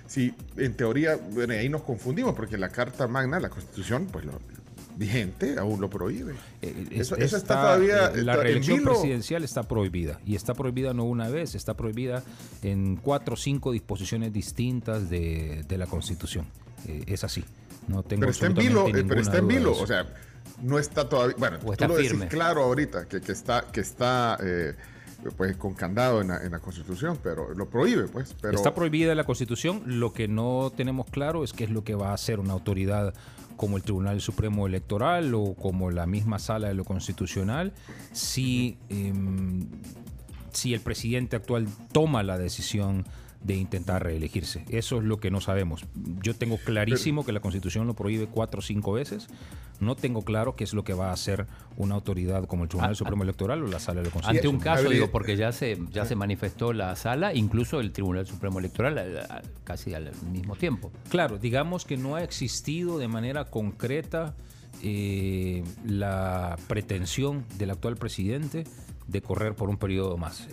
[0.07, 4.41] sí, en teoría, bueno, ahí nos confundimos porque la Carta Magna, la Constitución, pues lo,
[4.97, 6.35] vigente aún lo prohíbe.
[6.63, 8.11] Eh, eso, está, todavía.
[8.11, 10.21] La reelección presidencial está prohibida.
[10.27, 12.23] Y está prohibida no una vez, está prohibida
[12.63, 16.47] en cuatro o cinco disposiciones distintas de, la Constitución.
[16.87, 17.45] Eh, es así.
[17.89, 19.73] No tengo pero está en vilo, eh, pero está en vilo.
[19.73, 20.07] O sea,
[20.63, 21.37] no está todavía.
[21.39, 23.67] Bueno, tú lo decís claro ahorita, que, que está.
[23.73, 24.39] Que está
[25.31, 28.35] pues con candado en la, Constitución, pero lo prohíbe, pues.
[28.41, 28.57] Pero...
[28.57, 29.83] Está prohibida la Constitución.
[29.87, 33.15] Lo que no tenemos claro es qué es lo que va a hacer una autoridad
[33.57, 37.73] como el Tribunal Supremo Electoral o como la misma sala de lo constitucional,
[38.13, 39.67] si, em,
[40.53, 43.05] si el presidente actual toma la decisión
[43.45, 44.65] de intentar reelegirse.
[44.71, 45.85] Eso es lo que no sabemos.
[46.23, 49.29] Yo tengo clarísimo que la Constitución lo prohíbe cuatro o cinco veces.
[49.81, 52.93] No tengo claro qué es lo que va a hacer una autoridad como el Tribunal
[52.93, 54.37] ah, Supremo Electoral o la Sala de lo Constitucional.
[54.37, 58.27] Ante un caso, digo, porque ya se, ya se manifestó la Sala, incluso el Tribunal
[58.27, 59.27] Supremo Electoral,
[59.65, 60.91] casi al mismo tiempo.
[61.11, 64.35] Claro, digamos que no ha existido de manera concreta
[64.83, 68.65] eh, la pretensión del actual presidente
[69.07, 70.49] de correr por un periodo más.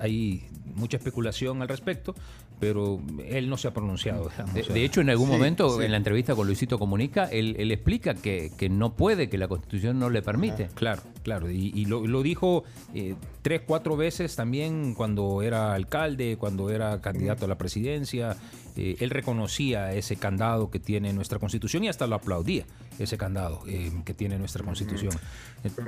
[0.00, 2.14] hay mucha especulación al respecto,
[2.60, 4.30] pero él no se ha pronunciado.
[4.52, 8.94] De, hecho, en algún momento, en la entrevista con Luisito Comunica, él, explica que, no
[8.94, 10.68] puede, que la Constitución no le permite.
[10.74, 11.50] Claro, claro.
[11.50, 17.48] Y, lo, dijo eh, tres, cuatro veces también cuando era alcalde, cuando era candidato a
[17.48, 18.36] la presidencia.
[18.76, 22.66] Eh, él reconocía ese candado que tiene nuestra Constitución y hasta lo aplaudía,
[23.00, 25.12] ese candado eh, que tiene nuestra Constitución.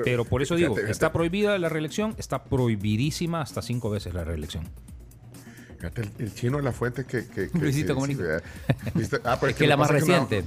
[0.04, 4.64] Pero por eso digo, está prohibida la reelección, está prohibidísima hasta cinco veces la reelección.
[6.18, 7.26] El, chino es la fuente que...
[7.26, 8.42] que, Luisito Comunica.
[9.24, 10.44] Ah, es, que, la más reciente.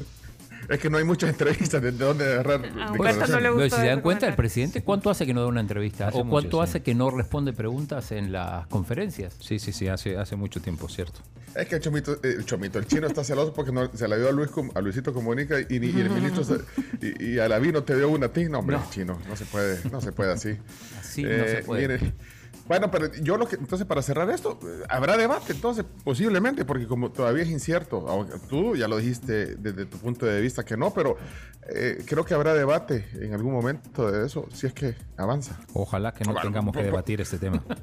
[0.70, 2.62] Es que no hay muchas entrevistas de, dónde agarrar.
[2.62, 6.10] Pero si se dan cuenta, el presidente, ¿cuánto hace que no da una entrevista?
[6.14, 9.36] ¿O cuánto hace que no responde preguntas en las conferencias?
[9.40, 11.22] Sí, sí, sí, hace, hace mucho tiempo, cierto.
[11.56, 14.28] Es que el chomito, el, chomito, el chino está celoso porque no, se la dio
[14.28, 16.44] a, Luis, a Luisito Comunica y, y, el ministro
[17.02, 18.46] y, y, a la vino te dio una ti.
[18.50, 20.58] No, hombre, chino, no se puede, no se puede así.
[21.00, 22.14] Así no se eh, puede.
[22.68, 27.12] Bueno, pero yo lo que, entonces para cerrar esto, habrá debate entonces, posiblemente, porque como
[27.12, 31.18] todavía es incierto, tú ya lo dijiste desde tu punto de vista que no, pero
[31.68, 35.60] eh, creo que habrá debate en algún momento de eso, si es que avanza.
[35.74, 37.64] Ojalá que no tengamos que debatir este tema.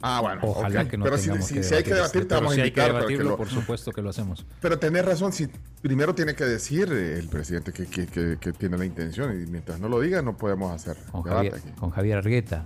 [0.00, 0.40] Ah, bueno.
[0.44, 2.56] Ojalá que no pero tengamos si, que si, hay que debatir, este, te vamos a
[2.56, 2.74] invitar.
[2.74, 4.46] Si hay que debatirlo, por supuesto que lo hacemos.
[4.60, 5.48] Pero tenés razón, si
[5.82, 9.88] primero tiene que decir el presidente que, que, que, tiene la intención y mientras no
[9.88, 12.64] lo diga no podemos hacer con Javier, Con Javier Argueta.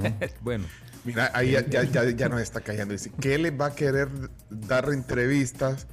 [0.40, 0.64] bueno.
[1.04, 2.92] Mira, ahí ya, ya, ya, nos está callando.
[2.92, 4.08] Dice, ¿qué le va a querer
[4.50, 5.86] dar entrevistas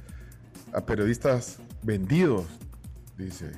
[0.72, 2.46] a periodistas vendidos?
[3.16, 3.50] Dice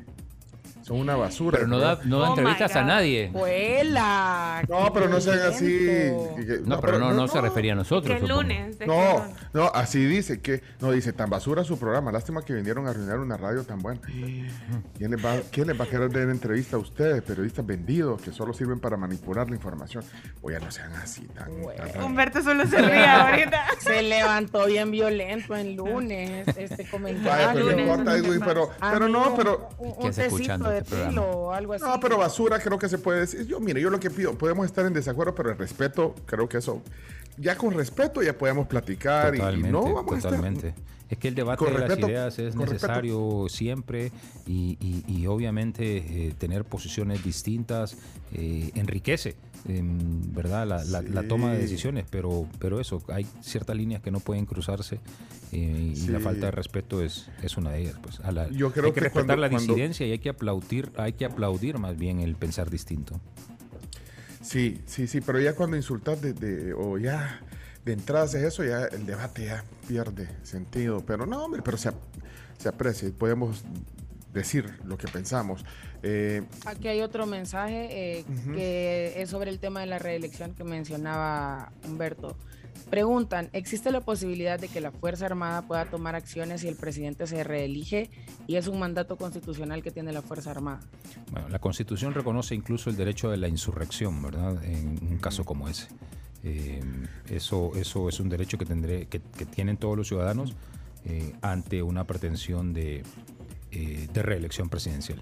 [0.90, 1.58] son una basura.
[1.58, 3.30] Pero no da, no da oh entrevistas a nadie.
[3.32, 4.60] Vuela.
[4.68, 5.88] No, pero no sean así.
[6.64, 8.18] No, pero no, no, se refería a nosotros.
[8.18, 8.76] Que el lunes.
[8.84, 12.10] No, no, así dice que, no dice, tan basura su programa.
[12.10, 14.00] Lástima que vinieron a arruinar una radio tan buena.
[14.00, 18.32] ¿Quién les va, quién les va a querer dar entrevista a ustedes, periodistas vendidos que
[18.32, 20.02] solo sirven para manipular la información?
[20.42, 21.50] O ya no sean así tan.
[22.02, 23.64] Humberto solo se ría ahorita.
[23.78, 27.64] Se levantó bien violento el lunes este comentario.
[28.44, 29.68] pero, pero, no, pero.
[30.00, 31.84] ¿Quién está Este o algo así.
[31.84, 33.46] No, pero basura creo que se puede decir.
[33.46, 36.58] Yo, mire, yo lo que pido, podemos estar en desacuerdo, pero el respeto, creo que
[36.58, 36.82] eso,
[37.36, 40.74] ya con respeto ya podemos platicar y, no vamos totalmente.
[41.08, 44.12] Es que el debate de las ideas es necesario siempre
[44.46, 47.96] y, obviamente eh, tener posiciones distintas
[48.32, 49.34] eh, enriquece.
[49.66, 50.66] ¿Verdad?
[50.66, 55.00] La, toma de decisiones, pero, pero eso, hay ciertas líneas que no pueden cruzarse
[55.52, 57.96] eh, y la falta de respeto es, es una de ellas.
[58.02, 58.20] Pues.
[58.52, 61.96] Yo creo hay que, respetar la disidencia y hay que aplaudir, hay que aplaudir más
[61.98, 63.20] bien el pensar distinto.
[64.42, 67.40] Sí, sí, sí, pero ya cuando insultas de, o ya
[67.84, 71.04] de entrada es eso, ya el debate ya pierde sentido.
[71.06, 71.90] Pero no, hombre, pero se,
[72.58, 73.62] se aprecia y podemos
[74.32, 75.64] decir lo que pensamos.
[76.02, 78.24] Eh, Aquí hay otro mensaje eh,
[78.54, 82.36] que es sobre el tema de la reelección que mencionaba Humberto.
[82.88, 87.26] Preguntan, ¿existe la posibilidad de que la Fuerza Armada pueda tomar acciones si el presidente
[87.26, 88.10] se reelige
[88.46, 90.80] y es un mandato constitucional que tiene la Fuerza Armada?
[91.30, 94.64] Bueno, la Constitución reconoce incluso el derecho de la insurrección, ¿verdad?
[94.64, 95.88] En un caso como ese.
[96.42, 96.80] Eh,
[97.28, 100.54] eso, eso es un derecho que, tendré, que, tienen todos los ciudadanos
[101.40, 103.02] ante una pretensión de,
[103.70, 105.20] de reelección presidencial.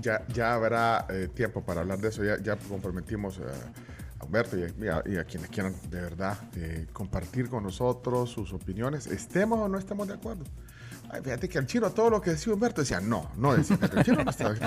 [0.00, 2.24] ya, ya habrá eh, tiempo para hablar de eso.
[2.24, 8.30] Ya, ya comprometimos a Humberto y a, quienes quieran de verdad eh, compartir con nosotros
[8.30, 10.44] sus opiniones, estemos o no estemos de acuerdo.
[11.22, 14.24] fíjate que al chino todo lo que decía Humberto decía no, no decía, el chino
[14.24, 14.54] no estaba.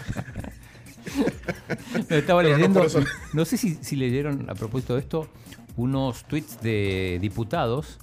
[2.09, 2.85] Estaba leyendo,
[3.33, 5.29] no, sé si, si, leyeron a propósito de esto,
[5.77, 7.97] unos tweets de diputados.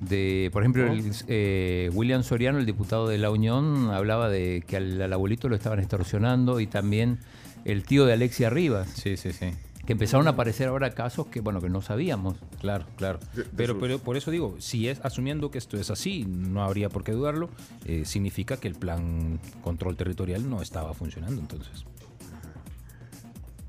[0.00, 0.86] De, por ejemplo,
[1.26, 5.80] eh, William Soriano, el diputado de la Unión, hablaba de que al, abuelito lo estaban
[5.80, 7.18] extorsionando y también
[7.64, 8.88] el tío de Alexia Rivas.
[8.94, 9.50] Sí, sí, sí.
[9.84, 12.36] Que empezaron a aparecer ahora casos que, bueno, que no sabíamos.
[12.60, 13.18] Claro, claro.
[13.56, 17.04] Pero, pero por eso digo, si es asumiendo que esto es así, no habría por
[17.04, 17.48] qué dudarlo,
[17.86, 21.86] eh, significa que el plan control territorial no estaba funcionando entonces.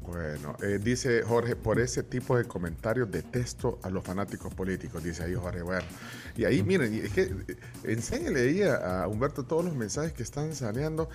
[0.09, 5.23] Bueno, eh, dice Jorge, por ese tipo de comentarios detesto a los fanáticos políticos, dice
[5.23, 5.61] ahí Jorge.
[5.61, 5.85] Bueno,
[6.35, 10.55] y ahí miren, es que eh, enséñale ahí a, Humberto todos los mensajes que están
[10.55, 11.09] saliendo.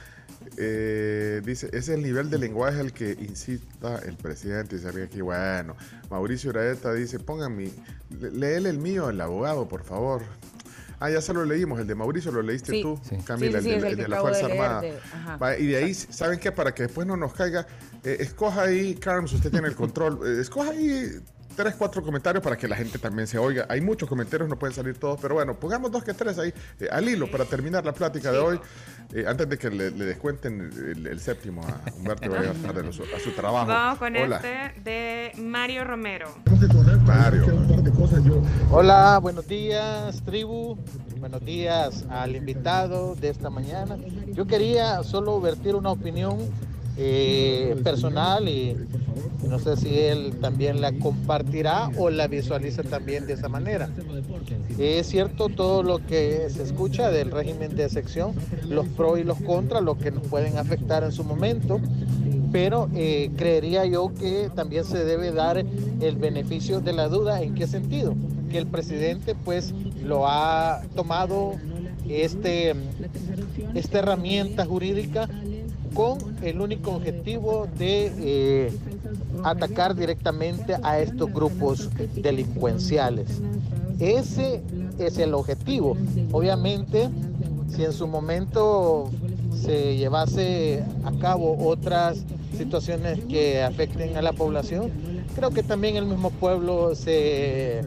[0.57, 4.77] Eh, dice, ese es el nivel de lenguaje al que incita el presidente.
[4.77, 5.77] Y sabía que, bueno,
[6.09, 7.73] Mauricio Uraeta dice, pongan mi,
[8.11, 10.23] léele el mío, el abogado, por favor.
[11.01, 14.21] Ah, ya se lo leímos, el de Mauricio lo leíste tú, Camila, el, de, la
[14.21, 15.59] Fuerza Armada.
[15.59, 16.53] y de ahí, ¿saben qué?
[16.53, 17.67] Para que después no nos caiga,
[18.05, 21.21] eh, escoja ahí, Carms, usted tiene el control, eh, escoja ahí
[21.55, 23.67] tres, cuatro comentarios para que la gente también se oiga.
[23.69, 26.89] Hay muchos comentarios, no pueden salir todos, pero bueno, pongamos dos que tres ahí eh,
[26.91, 28.61] al hilo para terminar la plática de hoy.
[29.27, 30.71] antes de que le, descuenten
[31.07, 33.67] el, séptimo a Humberto vaya a, su trabajo.
[33.67, 36.29] Vamos con este de Mario Romero.
[37.07, 37.47] Mario.
[38.71, 40.77] Hola, buenos días, tribu.
[41.19, 43.97] Buenos días al invitado de esta mañana.
[44.29, 46.39] Yo quería solo vertir una opinión
[46.97, 48.77] eh, personal y
[49.49, 53.89] no sé si él también la compartirá o la visualiza también de esa manera.
[54.79, 58.35] Es cierto todo lo que se escucha del régimen de sección,
[58.69, 61.81] los pros y los contras, lo que nos pueden afectar en su momento,
[62.53, 67.43] pero eh, creería yo que también se debe dar el beneficio de la duda.
[67.43, 68.15] ¿En qué sentido?
[68.51, 71.55] Que el presidente pues lo ha tomado
[72.09, 72.75] este,
[73.75, 75.29] esta herramienta jurídica
[75.95, 78.73] con el único objetivo de eh,
[79.43, 83.41] atacar directamente a estos grupos delincuenciales.
[83.99, 84.63] Ese
[84.99, 85.97] es el objetivo.
[86.33, 87.09] Obviamente,
[87.69, 89.11] si en su momento
[89.55, 92.25] se llevase a cabo otras
[92.57, 94.91] situaciones que afecten a la población,
[95.35, 97.83] creo que también el mismo pueblo se,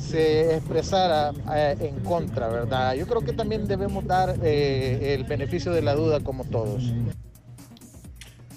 [0.00, 2.94] se expresara eh, en contra, ¿verdad?
[2.94, 6.82] Yo creo que también debemos dar eh, el beneficio de la duda como todos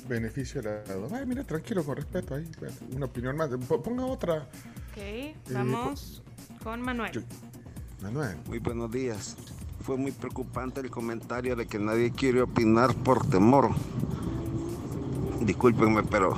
[0.10, 1.20] beneficio de la duda.
[1.20, 2.50] Ay, mira, tranquilo, con respeto ahí.
[2.94, 3.50] Una opinión más.
[3.50, 4.38] Ponga otra.
[4.92, 6.22] Ok, eh, vamos
[6.64, 7.24] con Manuel.
[8.02, 8.38] Manuel.
[8.48, 9.38] Muy buenos días.
[9.82, 13.70] Fue muy preocupante el comentario de que nadie quiere opinar por temor.
[15.42, 16.38] Discúlpenme, pero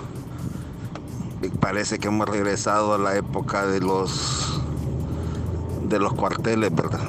[1.60, 4.62] parece que hemos regresado a la época de los
[5.92, 7.02] de los cuarteles, ¿verdad?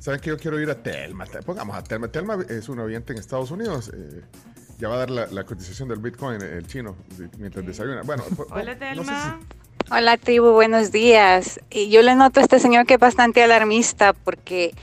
[0.00, 1.24] ¿Saben que yo quiero ir a Telma?
[1.44, 2.08] Pongamos a Telma.
[2.08, 3.90] Telma es un oyente en Estados Unidos.
[3.94, 4.22] Eh,
[4.78, 6.96] ya va a dar la, cotización del Bitcoin, el chino,
[7.38, 8.02] mientras desayuna.
[8.02, 9.40] Bueno, Hola, Telma.
[9.90, 11.60] Hola, tribu, buenos días.
[11.70, 14.74] Y yo le noto a este señor que es bastante alarmista porque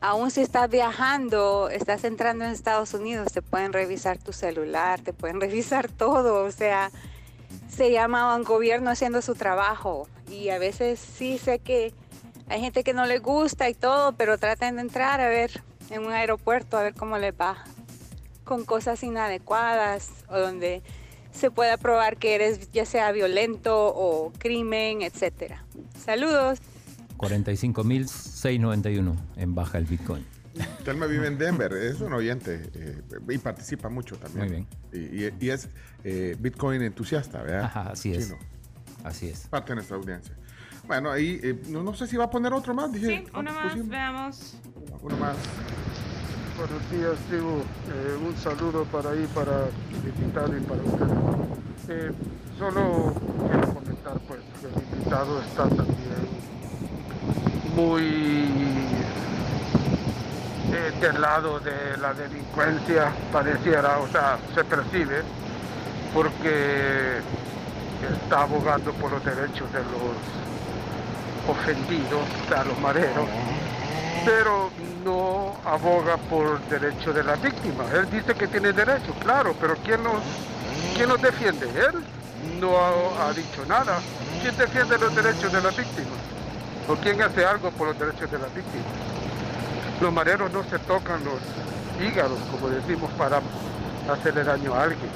[0.00, 5.12] aún si estás viajando, estás entrando en Estados Unidos, te pueden revisar tu celular, te
[5.12, 6.44] pueden revisar todo.
[6.44, 6.90] O sea,
[7.68, 10.08] se llama un gobierno haciendo su trabajo.
[10.30, 11.92] Y a veces sí sé que
[12.48, 16.04] hay gente que no le gusta y todo, pero traten de entrar a ver en
[16.04, 17.64] un aeropuerto a ver cómo les va
[18.44, 20.82] con cosas inadecuadas o donde
[21.32, 25.64] se pueda probar que eres ya sea violento o crimen, etcétera.
[26.02, 26.58] Saludos.
[27.18, 30.24] 45.691 en baja el Bitcoin.
[30.84, 34.66] Telma vive en Denver, es un oyente eh, y participa mucho también.
[34.92, 35.34] Muy bien.
[35.40, 35.68] Y, es
[36.04, 37.64] eh, Bitcoin entusiasta, ¿verdad?
[37.64, 38.34] Ajá, así es.
[39.04, 39.46] Así es.
[39.48, 40.34] Parte de nuestra audiencia.
[40.86, 42.92] Bueno, ahí eh, no, sé si va a poner otro más.
[42.92, 44.54] Dije, sí, uno más, veamos.
[45.02, 45.36] Uno más.
[46.56, 47.58] Buenos días, tribu.
[47.58, 51.06] Eh, un saludo para ahí, para el invitado y para usted.
[51.88, 52.12] Eh,
[52.58, 53.14] solo
[53.50, 55.98] quiero comentar pues que el invitado está también
[57.76, 58.48] muy
[61.00, 65.22] del lado de la delincuencia, pareciera, o sea, se percibe,
[66.12, 67.20] porque
[68.06, 70.16] está abogando por los derechos de los
[71.48, 73.28] ofendidos, sea, los mareros,
[74.24, 74.70] pero
[75.04, 77.84] no aboga por derecho de la víctima.
[77.94, 80.22] Él dice que tiene derecho, claro, pero ¿quién nos,
[80.94, 81.66] quién nos defiende?
[81.66, 82.04] Él
[82.60, 83.98] no ha, dicho nada.
[84.42, 86.16] ¿Quién defiende los derechos de la víctima?
[86.88, 88.84] ¿O quién hace algo por los derechos de la víctima?
[90.00, 91.40] Los mareros no se tocan los,
[92.00, 93.40] hígados, como decimos, para
[94.10, 95.10] hacerle daño a alguien.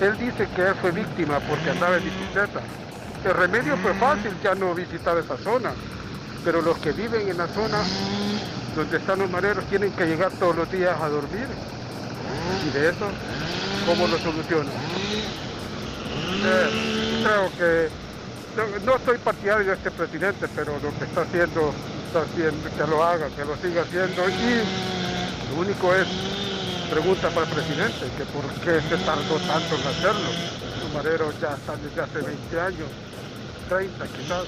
[0.00, 2.60] Él dice que él fue víctima porque andaba en bicicleta.
[3.24, 5.72] El remedio fue fácil, ya no visitar esa zona.
[6.44, 7.78] Pero los que viven en la zona
[8.76, 11.46] donde están los mareros tienen que llegar todos los días a dormir.
[12.66, 13.06] Y de eso,
[13.86, 14.72] ¿cómo lo solucionan?
[16.46, 17.88] Eh, creo que
[18.84, 21.72] no, estoy partidario de este presidente, pero lo que está haciendo,
[22.06, 24.28] está haciendo, que lo haga, que lo siga haciendo.
[24.28, 26.06] Y lo único es
[26.84, 30.30] pregunta para el presidente, que por qué se tardó tanto en hacerlo.
[30.82, 32.88] Los mareros ya están desde hace 20 años,
[33.68, 34.44] 30 quizás.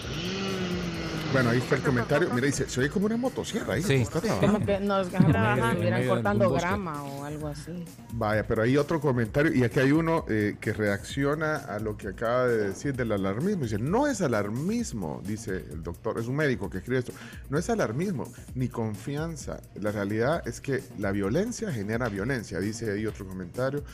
[1.33, 2.31] Bueno, ahí está el comentario.
[2.33, 3.83] Mira, dice, se oye como una motosierra ahí.
[3.83, 4.29] Sí, está sí.
[4.41, 7.85] Como que nos estuvieran cortando grama o algo así.
[8.13, 12.09] Vaya, pero hay otro comentario y aquí hay uno eh, que reacciona a lo que
[12.09, 13.65] acaba de decir del alarmismo.
[13.65, 17.13] Dice, no es alarmismo, dice el doctor, es un médico que escribe esto.
[17.51, 19.61] No es alarmismo, ni confianza.
[19.81, 23.85] La realidad es que la violencia genera violencia, dice ahí otro comentario.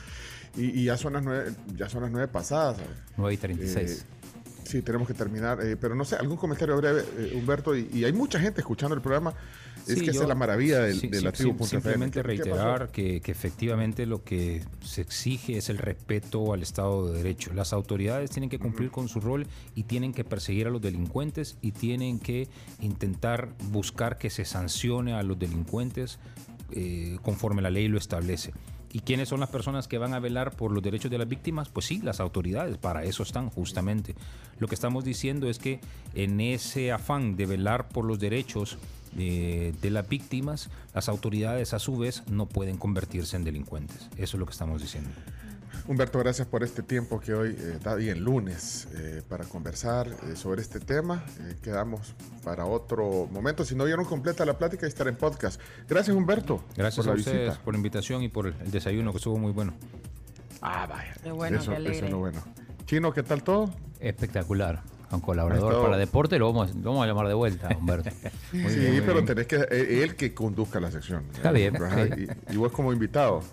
[0.55, 2.77] Y, ya son las nueve, ya son las nueve pasadas.
[3.17, 3.91] 9 y 36.
[3.91, 4.22] Eh,
[4.73, 8.11] Sí, tenemos que terminar, eh, pero no sé, algún comentario breve, eh, Humberto, y, hay
[8.11, 9.35] mucha gente escuchando el programa.
[9.87, 11.63] Es que esa es la maravilla de, la tribu.
[11.63, 17.53] simplemente reiterar que, efectivamente lo que se exige es el respeto al Estado de Derecho.
[17.53, 19.45] Las autoridades tienen que cumplir con su rol
[19.75, 22.47] y tienen que perseguir a los delincuentes y tienen que
[22.79, 26.17] intentar buscar que se sancione a los delincuentes
[26.71, 28.53] eh, conforme la ley lo establece.
[28.93, 31.67] ¿Y quiénes son las personas que van a velar por los derechos de las víctimas?
[31.67, 34.13] Pues sí, las autoridades, para eso están justamente.
[34.59, 35.79] Lo que estamos diciendo es que
[36.13, 38.77] en ese afán de velar por los derechos
[39.15, 44.09] de, las víctimas, las autoridades a su vez no pueden convertirse en delincuentes.
[44.15, 45.09] Eso es lo que estamos diciendo.
[45.85, 50.35] Humberto, gracias por este tiempo que hoy eh, da bien lunes eh, para conversar eh,
[50.37, 51.25] sobre este tema.
[51.61, 53.65] quedamos para otro momento.
[53.65, 55.59] Si no vieron completa la plática, estará en podcast.
[55.89, 56.63] Gracias, Humberto.
[56.77, 59.73] Gracias a ustedes por la invitación y por el, desayuno, que estuvo muy bueno.
[60.61, 61.13] Ah, vaya.
[61.21, 62.41] Qué bueno, eso, qué eso es lo bueno.
[62.85, 63.69] Chino, ¿qué tal todo?
[63.99, 64.81] Espectacular.
[65.11, 68.09] Un colaborador para deporte lo vamos, vamos a llamar de vuelta, Humberto.
[68.51, 69.57] sí, pero tenés que
[70.01, 71.25] él que conduzca la sección.
[71.35, 71.75] Está bien.
[72.49, 73.43] y vos como invitado.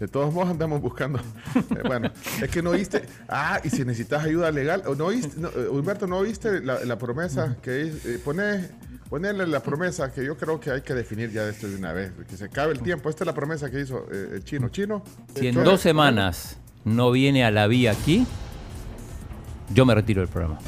[0.00, 1.20] De todos modos andamos buscando.
[1.70, 2.10] Eh, bueno,
[2.42, 3.02] es que no oíste.
[3.28, 7.82] Ah, y si necesitas ayuda legal, no oíste, eh, Humberto, ¿no oíste la, promesa que
[7.82, 8.68] eh, pone,
[9.08, 12.12] ponerle la promesa que yo creo que hay que definir ya esto de una vez,
[12.28, 13.10] que se acabe el tiempo.
[13.10, 14.68] Esta es la promesa que hizo el chino.
[14.70, 15.04] Chino.
[15.34, 18.26] Si en dos semanas no viene a la vía aquí,
[19.72, 20.58] yo me retiro del programa.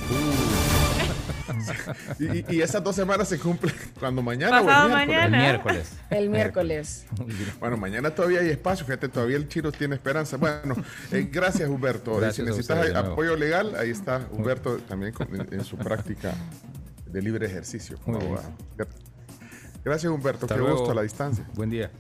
[2.49, 5.93] y, esas dos semanas se cumplen cuando mañana o el miércoles.
[6.11, 7.07] El miércoles.
[7.19, 7.57] El miércoles.
[7.61, 10.37] Bueno, mañana todavía hay espacio, fíjate, todavía el chino tiene esperanza.
[10.37, 10.75] Bueno,
[11.11, 12.21] eh, gracias Humberto.
[12.33, 15.15] si necesitas apoyo legal, ahí está Humberto también
[15.51, 16.35] en, su práctica
[17.07, 17.99] de libre ejercicio
[19.85, 21.45] Gracias Humberto, qué gusto a la distancia.
[21.55, 21.91] Buen día.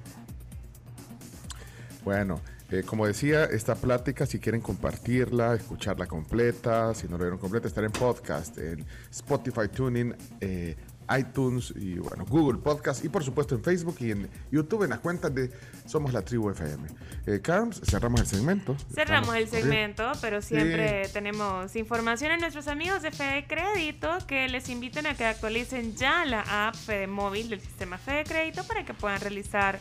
[2.05, 2.40] Bueno.
[2.73, 7.68] Eh, como decía, esta plática, si quieren compartirla, escucharla completa, si no la vieron completa,
[7.68, 10.75] estará en podcast, en Spotify, Tuning, eh,
[11.18, 15.01] iTunes y bueno, Google Podcast y por supuesto en Facebook y en YouTube en las
[15.01, 15.51] cuentas de
[15.85, 16.89] Somos la Tribu FM.
[17.27, 18.75] Eh, Carms, cerramos el segmento.
[18.95, 24.70] Cerramos el segmento, pero siempre tenemos información en nuestros amigos de Fede Crédito que les
[24.70, 28.95] inviten a que actualicen ya la app Fede Móvil del sistema Fede Crédito para que
[28.95, 29.79] puedan realizar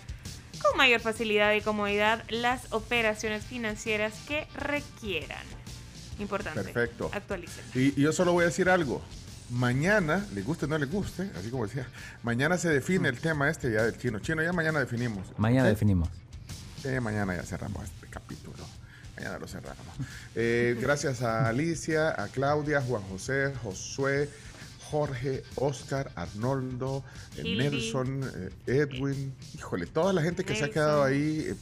[0.61, 5.43] con mayor facilidad y comodidad las operaciones financieras que requieran.
[6.19, 6.63] Importante.
[6.63, 7.09] Perfecto.
[7.13, 7.63] Actualicen.
[7.73, 9.01] Y, yo solo voy a decir algo.
[9.49, 11.85] Mañana, le guste o no le guste, así como decía,
[12.23, 14.19] mañana se define el tema este ya del chino.
[14.19, 15.27] Chino, ya mañana definimos.
[15.37, 16.07] Mañana definimos.
[16.81, 18.65] Sí, mañana ya cerramos este capítulo.
[19.17, 19.77] Mañana lo cerramos.
[20.35, 24.29] Eh, gracias a Alicia, a Claudia, Juan José, Josué,
[24.91, 27.01] Jorge, Oscar, Arnoldo,
[27.37, 31.45] eh, Nelson, eh, Edwin, híjole, toda la gente que se ha quedado ahí.
[31.47, 31.55] Eh,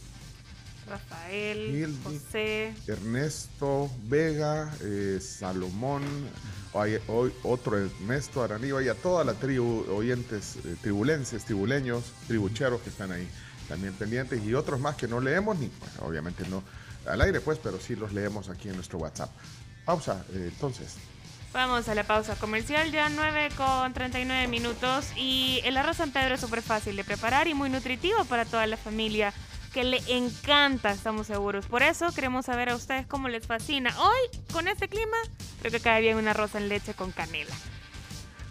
[0.89, 4.73] Rafael, José, Ernesto, Vega,
[5.21, 6.01] Salomón,
[6.73, 12.89] hoy, hoy, otro Ernesto Araníba y a toda la tribu, oyentes tribulenses, tribuleños, tribucheros que
[12.89, 13.27] están ahí
[13.67, 15.69] también pendientes y otros más que no leemos, ni
[15.99, 16.63] obviamente no
[17.05, 19.29] al aire pues, pero sí los leemos aquí en nuestro WhatsApp.
[19.85, 20.95] Pausa, entonces.
[21.51, 25.07] Vamos a la pausa comercial, ya 9 con 39 minutos.
[25.15, 28.67] Y el arroz San Pedro es súper fácil de preparar y muy nutritivo para toda
[28.67, 29.33] la familia
[29.73, 31.65] que le encanta, estamos seguros.
[31.65, 33.93] Por eso queremos saber a ustedes cómo les fascina.
[33.99, 35.17] Hoy, con este clima,
[35.59, 37.53] creo que cae bien una arroz en leche con canela.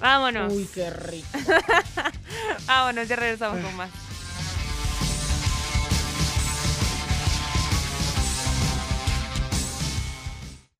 [0.01, 0.53] Vámonos.
[0.53, 1.26] Uy, qué rico.
[2.66, 3.90] Vámonos, ya regresamos con más.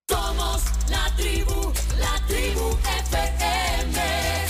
[0.09, 4.48] Somos la tribu, la tribu FM.